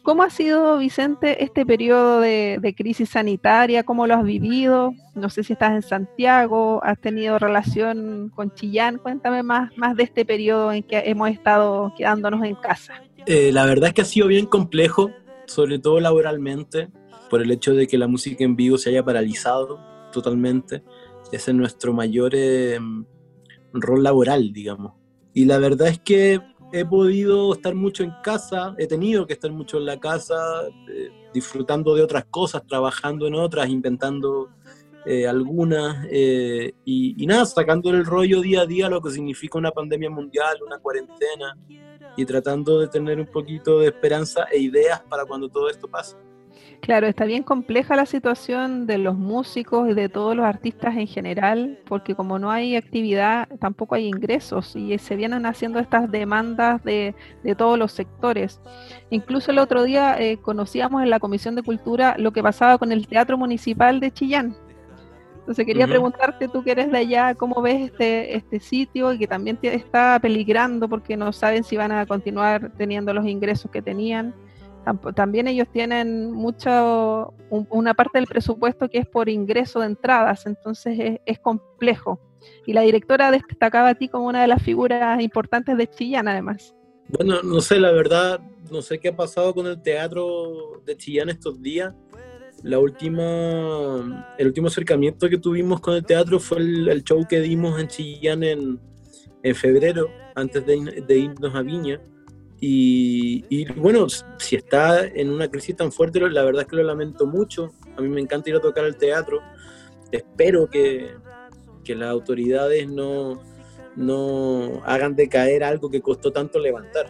¿Cómo 0.04 0.24
ha 0.24 0.32
sido, 0.32 0.80
Vicente, 0.80 1.44
este 1.44 1.64
periodo 1.64 2.22
de, 2.22 2.58
de 2.60 2.74
crisis 2.74 3.10
sanitaria? 3.10 3.84
¿Cómo 3.84 4.08
lo 4.08 4.16
has 4.16 4.24
vivido? 4.24 4.94
No 5.14 5.30
sé 5.30 5.44
si 5.44 5.54
estás 5.54 5.74
en 5.74 5.84
Santiago, 5.84 6.84
has 6.84 7.00
tenido 7.00 7.38
relación 7.38 8.32
con 8.34 8.52
Chillán. 8.56 8.98
Cuéntame 8.98 9.44
más, 9.44 9.76
más 9.78 9.96
de 9.96 10.04
este 10.04 10.26
periodo 10.26 10.72
en 10.72 10.82
que 10.82 11.04
hemos 11.06 11.30
estado 11.30 11.94
quedándonos 11.96 12.44
en 12.44 12.56
casa. 12.56 13.04
Eh, 13.28 13.52
la 13.52 13.66
verdad 13.66 13.90
es 13.90 13.94
que 13.94 14.02
ha 14.02 14.06
sido 14.06 14.28
bien 14.28 14.48
complejo, 14.48 15.12
sobre 15.46 15.78
todo 15.78 16.00
laboralmente, 16.00 16.90
por 17.30 17.44
el 17.44 17.52
hecho 17.52 17.76
de 17.76 17.88
que 17.88 18.00
la 18.00 18.08
música 18.08 18.44
en 18.44 18.56
vivo 18.56 18.80
se 18.80 18.90
haya 18.90 19.04
paralizado 19.04 19.80
totalmente. 20.12 20.84
Ese 21.32 21.52
es 21.52 21.58
nuestro 21.58 21.94
mayor 21.94 22.32
eh, 22.34 22.80
rol 23.72 24.04
laboral, 24.04 24.52
digamos. 24.52 24.94
Y 25.34 25.46
la 25.46 25.60
verdad 25.60 25.90
es 25.90 26.00
que 26.00 26.42
he 26.72 26.86
podido 26.86 27.54
estar 27.54 27.76
mucho 27.76 28.04
en 28.04 28.14
casa, 28.24 28.76
he 28.78 28.88
tenido 28.88 29.26
que 29.28 29.34
estar 29.34 29.52
mucho 29.52 29.78
en 29.78 29.86
la 29.86 30.00
casa, 30.00 30.36
eh, 30.90 31.10
disfrutando 31.34 31.96
de 31.96 32.04
otras 32.04 32.26
cosas, 32.26 32.66
trabajando 32.66 33.28
en 33.28 33.36
otras, 33.36 33.70
inventando 33.70 34.50
eh, 35.06 35.28
algunas, 35.28 36.06
eh, 36.10 36.74
y, 36.86 37.22
y, 37.22 37.26
nada, 37.26 37.46
sacando 37.46 37.90
el 37.90 38.06
rollo 38.06 38.42
día 38.42 38.62
a 38.62 38.66
día 38.66 38.90
lo 38.90 39.02
que 39.02 39.12
significa 39.12 39.58
una 39.58 39.72
pandemia 39.72 40.10
mundial, 40.10 40.58
una 40.66 40.80
cuarentena, 40.80 41.58
y 42.16 42.26
tratando 42.26 42.80
de 42.80 42.88
tener 42.88 43.20
un 43.20 43.28
poquito 43.28 43.80
de 43.80 43.88
esperanza 43.88 44.46
e 44.52 44.60
ideas 44.60 45.02
para 45.10 45.26
cuando 45.26 45.50
todo 45.50 45.70
esto 45.70 45.88
pase. 45.88 46.18
Claro, 46.82 47.06
está 47.06 47.26
bien 47.26 47.44
compleja 47.44 47.96
la 47.96 48.08
situación 48.08 48.88
de 48.88 48.98
los 48.98 49.16
músicos 49.16 49.88
y 49.88 49.94
de 49.94 50.10
todos 50.10 50.36
los 50.36 50.46
artistas 50.46 50.98
en 50.98 51.06
general, 51.06 51.80
porque 51.86 52.16
como 52.16 52.40
no 52.40 52.50
hay 52.50 52.76
actividad, 52.76 53.48
tampoco 53.60 53.94
hay 53.94 54.08
ingresos 54.08 54.76
y 54.76 54.98
se 54.98 55.16
vienen 55.16 55.46
haciendo 55.46 55.78
estas 55.78 56.10
demandas 56.10 56.84
de, 56.84 57.14
de 57.44 57.56
todos 57.56 57.78
los 57.78 57.92
sectores. 57.92 58.62
Incluso 59.12 59.52
el 59.52 59.60
otro 59.60 59.84
día 59.84 60.20
eh, 60.20 60.38
conocíamos 60.38 61.04
en 61.04 61.12
la 61.12 61.20
Comisión 61.20 61.54
de 61.54 61.62
Cultura 61.62 62.16
lo 62.18 62.32
que 62.32 62.42
pasaba 62.42 62.80
con 62.80 62.92
el 62.92 63.08
Teatro 63.08 63.38
Municipal 63.38 64.00
de 64.00 64.12
Chillán. 64.12 64.56
Entonces 65.42 65.68
quería 65.68 65.86
uh 65.86 65.88
-huh. 65.88 65.92
preguntarte, 65.92 66.48
tú 66.48 66.64
que 66.64 66.72
eres 66.72 66.92
de 66.92 66.98
allá, 66.98 67.36
¿cómo 67.36 67.62
ves 67.62 67.92
este, 67.92 68.36
este 68.36 68.60
sitio 68.60 69.14
y 69.14 69.20
que 69.20 69.28
también 69.28 69.60
está 69.62 70.20
peligrando 70.20 70.90
porque 70.90 71.16
no 71.16 71.32
saben 71.32 71.64
si 71.64 71.78
van 71.78 71.92
a 71.92 72.08
continuar 72.08 72.72
teniendo 72.76 73.14
los 73.14 73.26
ingresos 73.28 73.70
que 73.70 73.84
tenían? 73.84 74.34
También 75.16 75.48
ellos 75.48 75.68
tienen 75.72 76.32
mucho, 76.32 77.34
una 77.50 77.94
parte 77.94 78.18
del 78.18 78.28
presupuesto 78.28 78.90
que 78.90 79.00
es 79.00 79.08
por 79.08 79.30
ingreso 79.30 79.80
de 79.80 79.88
entradas, 79.88 80.46
entonces 80.46 81.20
es, 81.26 81.40
complejo. 81.40 82.20
Y 82.66 82.74
la 82.74 82.82
directora 82.82 83.30
destacaba 83.30 83.90
a 83.90 83.96
ti 83.96 84.08
como 84.08 84.28
una 84.28 84.42
de 84.42 84.48
las 84.48 84.62
figuras 84.64 85.22
importantes 85.22 85.78
de 85.78 85.88
Chillán, 85.88 86.28
además. 86.28 86.76
Bueno, 87.10 87.44
no 87.44 87.62
sé, 87.62 87.80
la 87.80 87.92
verdad, 87.92 88.40
no 88.72 88.82
sé 88.82 89.00
qué 89.00 89.10
ha 89.10 89.16
pasado 89.16 89.54
con 89.54 89.68
el 89.68 89.82
teatro 89.82 90.82
de 90.86 90.98
Chillán 90.98 91.30
estos 91.30 91.62
días. 91.62 91.94
La 92.64 92.80
última, 92.80 94.36
el 94.38 94.48
último 94.48 94.68
acercamiento 94.68 95.30
que 95.30 95.38
tuvimos 95.38 95.80
con 95.80 95.96
el 95.96 96.06
teatro 96.06 96.40
fue 96.40 96.60
el, 96.60 97.04
show 97.04 97.26
que 97.28 97.40
dimos 97.40 97.80
en 97.80 97.88
Chillán 97.88 98.44
en, 98.44 98.80
en 99.44 99.56
febrero, 99.56 100.10
antes 100.36 100.66
de 100.66 101.18
irnos 101.18 101.56
a 101.56 101.62
Viña 101.62 102.00
y, 102.64 103.44
y, 103.50 103.66
bueno, 103.74 104.06
si 104.38 104.56
está 104.56 105.04
en 105.04 105.32
una 105.32 105.50
crisis 105.50 105.76
tan 105.76 105.92
fuerte, 105.92 106.20
la 106.20 106.44
verdad 106.44 106.62
es 106.62 106.68
que 106.68 106.76
lo 106.76 106.84
lamento 106.84 107.26
mucho. 107.26 107.72
A 107.98 108.02
mí 108.02 108.08
me 108.08 108.22
encanta 108.22 108.52
ir 108.52 108.56
a 108.56 108.62
tocar 108.62 108.86
al 108.86 108.98
teatro. 108.98 109.42
Espero 110.12 110.68
que, 110.68 111.10
que 111.84 111.96
las 111.96 112.10
autoridades 112.10 112.88
no, 112.88 113.42
no 113.96 114.80
hagan 114.86 115.16
decaer 115.16 115.64
algo 115.64 115.90
que 115.90 116.02
costó 116.02 116.32
tanto 116.32 116.60
levantar. 116.60 117.08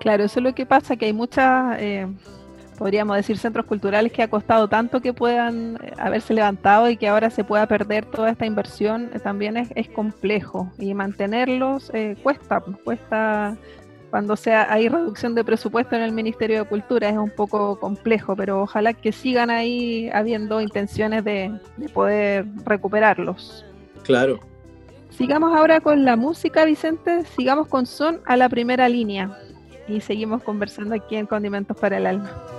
Claro, 0.00 0.24
eso 0.24 0.40
es 0.40 0.44
lo 0.44 0.52
que 0.52 0.66
pasa, 0.66 0.96
que 0.96 1.06
hay 1.06 1.12
muchas, 1.12 1.80
eh, 1.80 2.08
podríamos 2.76 3.16
decir, 3.16 3.38
centros 3.38 3.66
culturales 3.66 4.10
que 4.10 4.24
ha 4.24 4.28
costado 4.28 4.66
tanto 4.66 5.00
que 5.00 5.12
puedan 5.12 5.78
haberse 5.96 6.34
levantado 6.34 6.90
y 6.90 6.96
que 6.96 7.06
ahora 7.06 7.30
se 7.30 7.44
pueda 7.44 7.68
perder 7.68 8.04
toda 8.04 8.30
esta 8.30 8.46
inversión, 8.46 9.10
eh, 9.14 9.20
también 9.20 9.56
es, 9.56 9.68
es, 9.76 9.88
complejo. 9.88 10.72
Y 10.76 10.92
mantenerlos 10.94 11.92
eh, 11.94 12.16
cuesta, 12.20 12.64
cuesta 12.82 13.56
cuando 14.10 14.36
sea 14.36 14.72
hay 14.72 14.88
reducción 14.88 15.34
de 15.34 15.44
presupuesto 15.44 15.96
en 15.96 16.02
el 16.02 16.12
Ministerio 16.12 16.60
de 16.60 16.68
Cultura 16.68 17.08
es 17.08 17.16
un 17.16 17.30
poco 17.30 17.78
complejo, 17.78 18.34
pero 18.36 18.62
ojalá 18.62 18.92
que 18.94 19.12
sigan 19.12 19.50
ahí 19.50 20.10
habiendo 20.12 20.60
intenciones 20.60 21.24
de, 21.24 21.58
de, 21.76 21.88
poder 21.88 22.46
recuperarlos. 22.64 23.64
Claro. 24.04 24.40
Sigamos 25.10 25.56
ahora 25.56 25.80
con 25.80 26.04
la 26.04 26.16
música, 26.16 26.64
Vicente, 26.64 27.24
sigamos 27.36 27.66
con 27.68 27.86
Son 27.86 28.20
a 28.24 28.36
la 28.36 28.48
primera 28.48 28.88
línea 28.88 29.36
y 29.88 30.00
seguimos 30.00 30.42
conversando 30.42 30.94
aquí 30.94 31.16
en 31.16 31.26
Condimentos 31.26 31.76
para 31.76 31.96
el 31.96 32.06
Alma. 32.06 32.57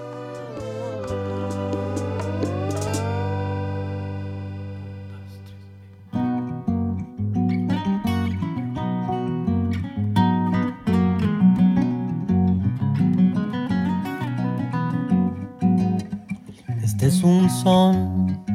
Es 17.09 17.23
un 17.23 17.49
son 17.49 18.45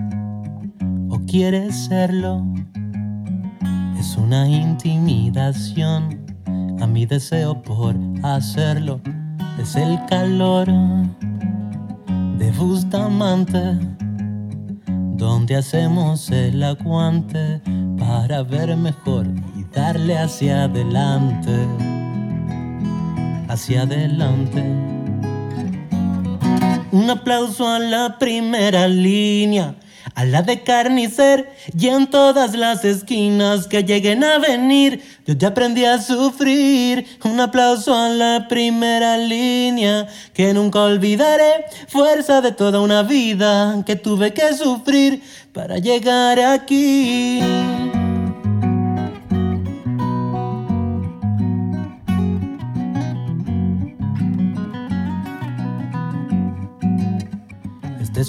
o 1.11 1.19
quieres 1.27 1.75
serlo. 1.87 2.47
Es 3.99 4.17
una 4.17 4.49
intimidación 4.49 6.25
a 6.81 6.87
mi 6.87 7.05
deseo 7.05 7.61
por 7.63 7.97
hacerlo. 8.23 9.01
Es 9.61 9.75
el 9.75 9.99
calor 10.07 10.69
de 12.39 12.53
Bustamante, 12.53 13.77
donde 15.17 15.57
hacemos 15.57 16.31
el 16.31 16.63
aguante 16.63 17.61
para 17.99 18.45
ver 18.45 18.77
mejor 18.77 19.27
y 19.57 19.65
darle 19.75 20.17
hacia 20.17 20.65
adelante, 20.65 21.67
hacia 23.49 23.83
adelante. 23.83 24.94
Un 26.95 27.11
aplauso 27.11 27.67
a 27.67 27.81
la 27.81 28.21
primera 28.21 28.87
línea, 28.87 29.75
a 30.15 30.25
la 30.25 30.43
de 30.43 30.63
carnicer 30.63 31.53
y 31.77 31.89
en 31.89 32.07
todas 32.07 32.55
las 32.55 32.85
esquinas 32.85 33.67
que 33.67 33.83
lleguen 33.83 34.23
a 34.23 34.39
venir. 34.39 35.03
Yo 35.27 35.35
ya 35.35 35.49
aprendí 35.49 35.85
a 35.85 36.01
sufrir. 36.01 37.05
Un 37.25 37.41
aplauso 37.41 37.93
a 37.97 38.11
la 38.11 38.47
primera 38.49 39.19
línea 39.19 40.07
que 40.35 40.55
nunca 40.55 40.83
olvidaré. 40.83 41.65
Fuerza 41.89 42.41
de 42.41 42.53
toda 42.53 42.79
una 42.79 43.03
vida 43.03 43.83
que 43.85 43.97
tuve 43.97 44.33
que 44.33 44.55
sufrir 44.55 45.21
para 45.53 45.79
llegar 45.79 46.39
aquí. 46.39 47.41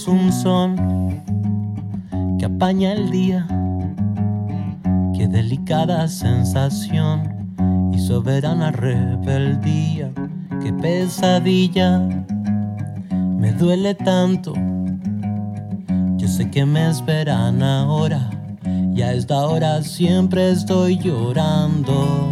Un 0.07 0.31
son 0.31 1.21
que 2.37 2.45
apaña 2.45 2.93
el 2.93 3.11
día. 3.11 3.47
Qué 5.15 5.27
delicada 5.27 6.07
sensación 6.07 7.91
y 7.93 7.99
soberana 7.99 8.71
rebeldía. 8.71 10.11
Qué 10.61 10.73
pesadilla. 10.73 11.99
Me 13.39 13.51
duele 13.53 13.95
tanto. 13.95 14.53
Yo 16.17 16.27
sé 16.27 16.49
que 16.51 16.65
me 16.65 16.89
esperan 16.89 17.63
ahora. 17.63 18.29
Y 18.93 19.01
a 19.01 19.13
esta 19.13 19.45
hora 19.47 19.81
siempre 19.81 20.51
estoy 20.51 20.97
llorando. 20.97 22.31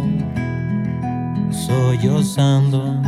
Sollozando. 1.50 3.00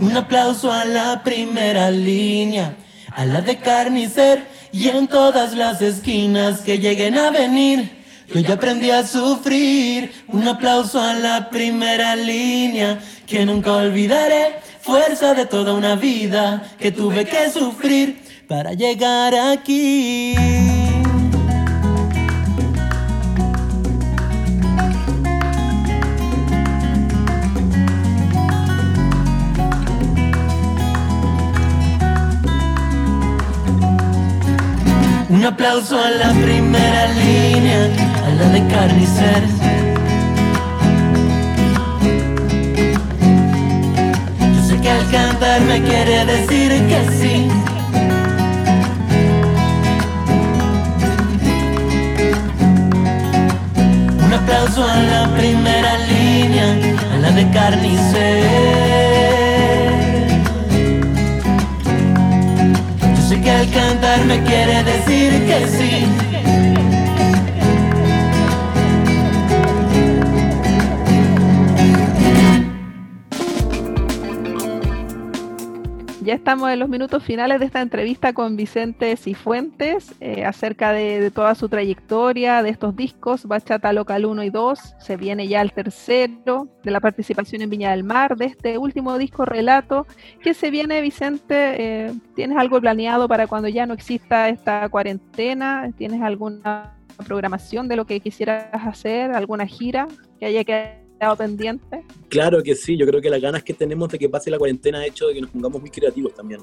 Un 0.00 0.16
aplauso 0.16 0.72
a 0.72 0.84
la 0.84 1.22
primera 1.24 1.90
línea, 1.90 2.76
a 3.14 3.24
la 3.24 3.40
de 3.40 3.56
carnicer 3.56 4.46
y 4.72 4.88
en 4.88 5.08
todas 5.08 5.54
las 5.54 5.82
esquinas 5.82 6.60
que 6.60 6.78
lleguen 6.78 7.18
a 7.18 7.30
venir. 7.30 7.98
Yo 8.32 8.40
ya 8.40 8.54
aprendí 8.54 8.90
a 8.90 9.06
sufrir. 9.06 10.12
Un 10.28 10.46
aplauso 10.46 11.00
a 11.00 11.14
la 11.14 11.50
primera 11.50 12.14
línea 12.14 13.00
que 13.26 13.44
nunca 13.44 13.72
olvidaré. 13.72 14.60
Fuerza 14.82 15.34
de 15.34 15.46
toda 15.46 15.72
una 15.74 15.96
vida 15.96 16.62
que 16.78 16.92
tuve 16.92 17.24
que 17.24 17.50
sufrir 17.50 18.22
para 18.46 18.74
llegar 18.74 19.34
aquí. 19.34 20.67
Aplauso 35.48 35.98
a 35.98 36.10
la 36.10 36.30
primera 36.44 37.06
línea, 37.24 37.80
a 38.26 38.30
la 38.38 38.48
de 38.50 38.66
carnicer. 38.66 39.42
Yo 44.54 44.62
sé 44.68 44.78
que 44.82 44.90
al 44.90 45.10
cantar 45.10 45.60
me 45.62 45.80
quiere 45.80 46.26
decir 46.26 46.70
que 46.90 47.00
sí. 47.18 47.48
Un 54.26 54.32
aplauso 54.34 54.84
a 54.84 54.96
la 55.14 55.34
primera 55.34 55.92
línea, 56.12 56.68
a 57.14 57.16
la 57.22 57.30
de 57.30 57.50
carnicer. 57.50 58.87
Cantar 63.70 64.24
me 64.24 64.42
quiere 64.44 64.82
decir 64.82 65.30
que 65.46 65.68
sí. 65.68 66.57
Ya 76.28 76.34
estamos 76.34 76.70
en 76.70 76.78
los 76.78 76.90
minutos 76.90 77.24
finales 77.24 77.58
de 77.58 77.64
esta 77.64 77.80
entrevista 77.80 78.34
con 78.34 78.54
Vicente 78.54 79.16
Cifuentes 79.16 80.14
eh, 80.20 80.44
acerca 80.44 80.92
de, 80.92 81.30
toda 81.30 81.54
su 81.54 81.70
trayectoria, 81.70 82.62
de 82.62 82.68
estos 82.68 82.94
discos, 82.94 83.46
Bachata 83.46 83.94
Local 83.94 84.26
1 84.26 84.42
y 84.42 84.50
2. 84.50 84.96
Se 84.98 85.16
viene 85.16 85.48
ya 85.48 85.62
el 85.62 85.72
tercero, 85.72 86.68
de 86.84 86.90
la 86.90 87.00
participación 87.00 87.62
en 87.62 87.70
Viña 87.70 87.92
del 87.92 88.04
Mar, 88.04 88.36
de 88.36 88.44
este 88.44 88.76
último 88.76 89.16
disco 89.16 89.46
Relato. 89.46 90.06
¿Qué 90.42 90.52
se 90.52 90.70
viene, 90.70 91.00
Vicente? 91.00 92.08
Eh, 92.08 92.12
¿Tienes 92.34 92.58
algo 92.58 92.78
planeado 92.78 93.26
para 93.26 93.46
cuando 93.46 93.68
ya 93.68 93.86
no 93.86 93.94
exista 93.94 94.50
esta 94.50 94.86
cuarentena? 94.90 95.90
¿Tienes 95.96 96.20
alguna 96.20 96.94
programación 97.26 97.88
de 97.88 97.96
lo 97.96 98.04
que 98.04 98.20
quisieras 98.20 98.66
hacer? 98.72 99.32
¿Alguna 99.32 99.64
gira 99.64 100.06
que 100.38 100.44
haya 100.44 100.62
quedado 101.18 101.36
pendiente? 101.36 102.04
Claro 102.28 102.62
que 102.62 102.74
sí, 102.74 102.96
yo 102.96 103.06
creo 103.06 103.20
que 103.20 103.30
las 103.30 103.40
ganas 103.40 103.62
que 103.62 103.74
tenemos 103.74 104.08
de 104.08 104.18
que 104.18 104.28
pase 104.28 104.50
la 104.50 104.58
cuarentena 104.58 104.98
ha 105.00 105.06
hecho 105.06 105.26
de 105.26 105.34
que 105.34 105.40
nos 105.40 105.50
pongamos 105.50 105.80
muy 105.80 105.90
creativos 105.90 106.34
también, 106.34 106.60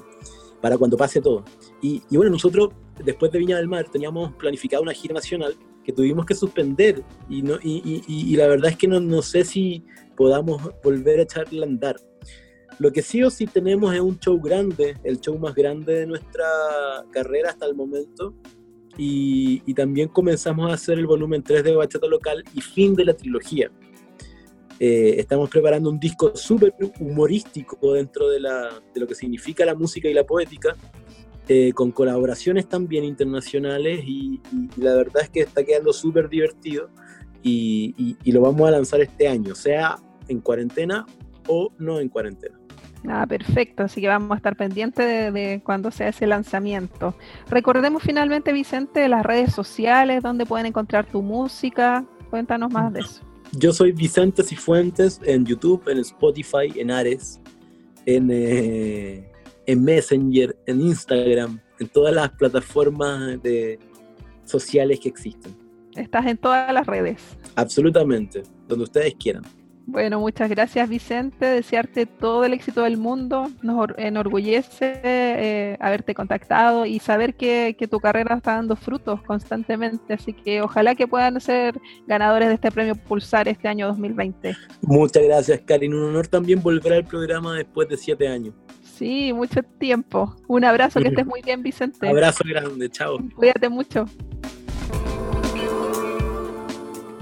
para 0.60 0.78
cuando 0.78 0.96
pase 0.96 1.20
todo. 1.20 1.44
Y, 1.82 2.02
y 2.10 2.16
bueno, 2.16 2.32
nosotros 2.32 2.70
después 3.04 3.30
de 3.32 3.38
Viña 3.38 3.56
del 3.56 3.68
Mar 3.68 3.86
teníamos 3.90 4.32
planificado 4.34 4.82
una 4.82 4.92
gira 4.92 5.14
nacional 5.14 5.54
que 5.84 5.92
tuvimos 5.92 6.26
que 6.26 6.34
suspender 6.34 7.02
y, 7.28 7.42
no, 7.42 7.56
y, 7.62 8.02
y, 8.08 8.32
y 8.32 8.36
la 8.36 8.48
verdad 8.48 8.72
es 8.72 8.76
que 8.76 8.88
no, 8.88 8.98
no, 8.98 9.22
sé 9.22 9.44
si 9.44 9.84
podamos 10.16 10.60
volver 10.82 11.20
a 11.20 11.22
echarla 11.22 11.64
a 11.64 11.68
andar. 11.68 11.96
Lo 12.78 12.90
que 12.90 13.02
sí 13.02 13.22
o 13.22 13.30
sí 13.30 13.46
tenemos 13.46 13.94
es 13.94 14.00
un 14.00 14.18
show 14.18 14.40
grande, 14.40 14.96
el 15.04 15.20
show 15.20 15.38
más 15.38 15.54
grande 15.54 16.00
de 16.00 16.06
nuestra 16.06 16.44
carrera 17.10 17.50
hasta 17.50 17.66
el 17.66 17.74
momento. 17.74 18.34
Y, 18.98 19.62
y 19.66 19.74
también 19.74 20.08
comenzamos 20.08 20.70
a 20.70 20.74
hacer 20.74 20.98
el 20.98 21.06
volumen 21.06 21.42
3 21.42 21.62
de 21.62 21.76
Bachata 21.76 22.06
Local 22.06 22.42
y 22.54 22.60
fin 22.60 22.94
de 22.94 23.04
la 23.04 23.14
trilogía. 23.14 23.70
Eh, 24.78 25.14
estamos 25.18 25.48
preparando 25.48 25.88
un 25.88 25.98
disco 25.98 26.36
súper 26.36 26.74
humorístico 27.00 27.94
dentro 27.94 28.28
de, 28.28 28.40
la, 28.40 28.68
de, 28.92 29.00
lo 29.00 29.06
que 29.06 29.14
significa 29.14 29.64
la 29.64 29.74
música 29.74 30.08
y 30.08 30.14
la 30.14 30.24
poética, 30.24 30.76
eh, 31.48 31.72
con 31.72 31.92
colaboraciones 31.92 32.68
también 32.68 33.04
internacionales 33.04 34.00
y, 34.04 34.40
y, 34.52 34.80
la 34.80 34.94
verdad 34.94 35.22
es 35.22 35.30
que 35.30 35.40
está 35.40 35.64
quedando 35.64 35.92
súper 35.92 36.28
divertido 36.28 36.90
y, 37.42 38.16
y, 38.22 38.32
lo 38.32 38.40
vamos 38.40 38.68
a 38.68 38.72
lanzar 38.72 39.00
este 39.00 39.28
año, 39.28 39.54
sea 39.54 39.96
en 40.28 40.40
cuarentena 40.40 41.06
o 41.46 41.72
no 41.78 42.00
en 42.00 42.08
cuarentena. 42.08 42.58
Ah, 43.08 43.24
perfecto, 43.26 43.84
así 43.84 44.00
que 44.00 44.08
vamos 44.08 44.32
a 44.32 44.36
estar 44.36 44.56
pendientes 44.56 45.06
de, 45.06 45.30
de, 45.30 45.62
cuando 45.62 45.90
sea 45.90 46.08
ese 46.08 46.26
lanzamiento. 46.26 47.14
Recordemos 47.48 48.02
finalmente, 48.02 48.52
Vicente, 48.52 49.08
las 49.08 49.24
redes 49.24 49.54
sociales, 49.54 50.22
donde 50.22 50.44
pueden 50.44 50.66
encontrar 50.66 51.06
tu 51.06 51.22
música. 51.22 52.04
Cuéntanos 52.28 52.72
más 52.72 52.92
de 52.92 53.00
eso. 53.00 53.22
Yo 53.58 53.72
soy 53.72 53.92
Vicente 53.92 54.42
Cifuentes 54.42 55.20
en 55.24 55.46
YouTube, 55.46 55.88
en 55.88 55.98
Spotify, 55.98 56.72
en 56.76 56.90
Ares, 56.90 57.40
en, 58.04 58.28
eh, 58.30 59.30
en 59.66 59.82
Messenger, 59.82 60.56
en 60.66 60.80
Instagram, 60.82 61.60
en 61.78 61.88
todas 61.88 62.14
las 62.14 62.30
plataformas 62.32 63.42
de, 63.42 63.78
sociales 64.44 65.00
que 65.00 65.08
existen. 65.08 65.56
Estás 65.94 66.26
en 66.26 66.36
todas 66.36 66.72
las 66.72 66.86
redes. 66.86 67.22
Absolutamente, 67.54 68.42
donde 68.68 68.84
ustedes 68.84 69.14
quieran. 69.14 69.42
Bueno, 69.86 70.18
muchas 70.18 70.50
gracias 70.50 70.88
Vicente, 70.88 71.46
desearte 71.46 72.06
todo 72.06 72.44
el 72.44 72.52
éxito 72.52 72.82
del 72.82 72.96
mundo, 72.96 73.48
nos 73.62 73.88
enorgullece 73.96 75.00
eh, 75.04 75.76
haberte 75.78 76.12
contactado 76.12 76.86
y 76.86 76.98
saber 76.98 77.36
que, 77.36 77.76
que, 77.78 77.86
tu 77.86 78.00
carrera 78.00 78.34
está 78.34 78.54
dando 78.54 78.74
frutos 78.74 79.22
constantemente, 79.22 80.14
así 80.14 80.32
que 80.32 80.60
ojalá 80.60 80.96
que 80.96 81.06
puedan 81.06 81.40
ser 81.40 81.80
ganadores 82.08 82.48
de 82.48 82.54
este 82.54 82.72
premio 82.72 82.96
Pulsar 82.96 83.46
este 83.46 83.68
año 83.68 83.86
2020. 83.86 84.56
Muchas 84.82 85.22
gracias 85.22 85.60
Karin, 85.64 85.94
un 85.94 86.10
honor 86.10 86.26
también 86.26 86.60
volver 86.60 86.92
al 86.92 87.04
programa 87.04 87.54
después 87.54 87.88
de 87.88 87.96
siete 87.96 88.26
años. 88.26 88.54
Sí, 88.82 89.32
mucho 89.32 89.62
tiempo. 89.62 90.34
Un 90.48 90.64
abrazo, 90.64 91.00
que 91.00 91.08
estés 91.08 91.26
muy 91.26 91.42
bien 91.42 91.62
Vicente. 91.62 92.08
Abrazo 92.08 92.42
grande, 92.44 92.88
chao. 92.88 93.18
Cuídate 93.36 93.68
mucho. 93.68 94.06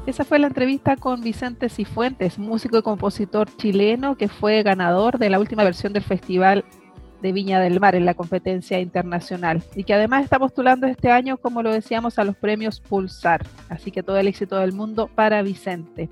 Esa 0.07 0.27
fue 0.27 0.39
la 0.39 0.49
entrevista 0.49 0.97
con 0.97 1.23
Vicente 1.23 1.71
Cifuentes, 1.71 2.39
músico 2.39 2.77
y 2.77 2.83
compositor 2.83 3.49
chileno 3.57 4.17
que 4.17 4.29
fue 4.29 4.63
ganador 4.63 5.19
de 5.19 5.31
la 5.31 5.41
última 5.41 5.65
versión 5.65 5.95
del 5.95 6.03
Festival 6.03 6.63
de 7.23 7.33
Viña 7.33 7.59
del 7.59 7.81
Mar 7.81 7.95
en 7.95 8.05
la 8.05 8.13
competencia 8.13 8.79
internacional 8.81 9.63
y 9.75 9.85
que 9.85 9.95
además 9.95 10.25
está 10.25 10.39
postulando 10.39 10.87
este 10.87 11.11
año, 11.11 11.39
como 11.39 11.63
lo 11.63 11.73
decíamos, 11.73 12.19
a 12.19 12.25
los 12.25 12.37
premios 12.37 12.81
Pulsar. 12.81 13.47
Así 13.71 13.91
que 13.91 14.03
todo 14.03 14.19
el 14.19 14.29
éxito 14.29 14.59
del 14.59 14.75
mundo 14.75 15.09
para 15.15 15.41
Vicente. 15.41 16.11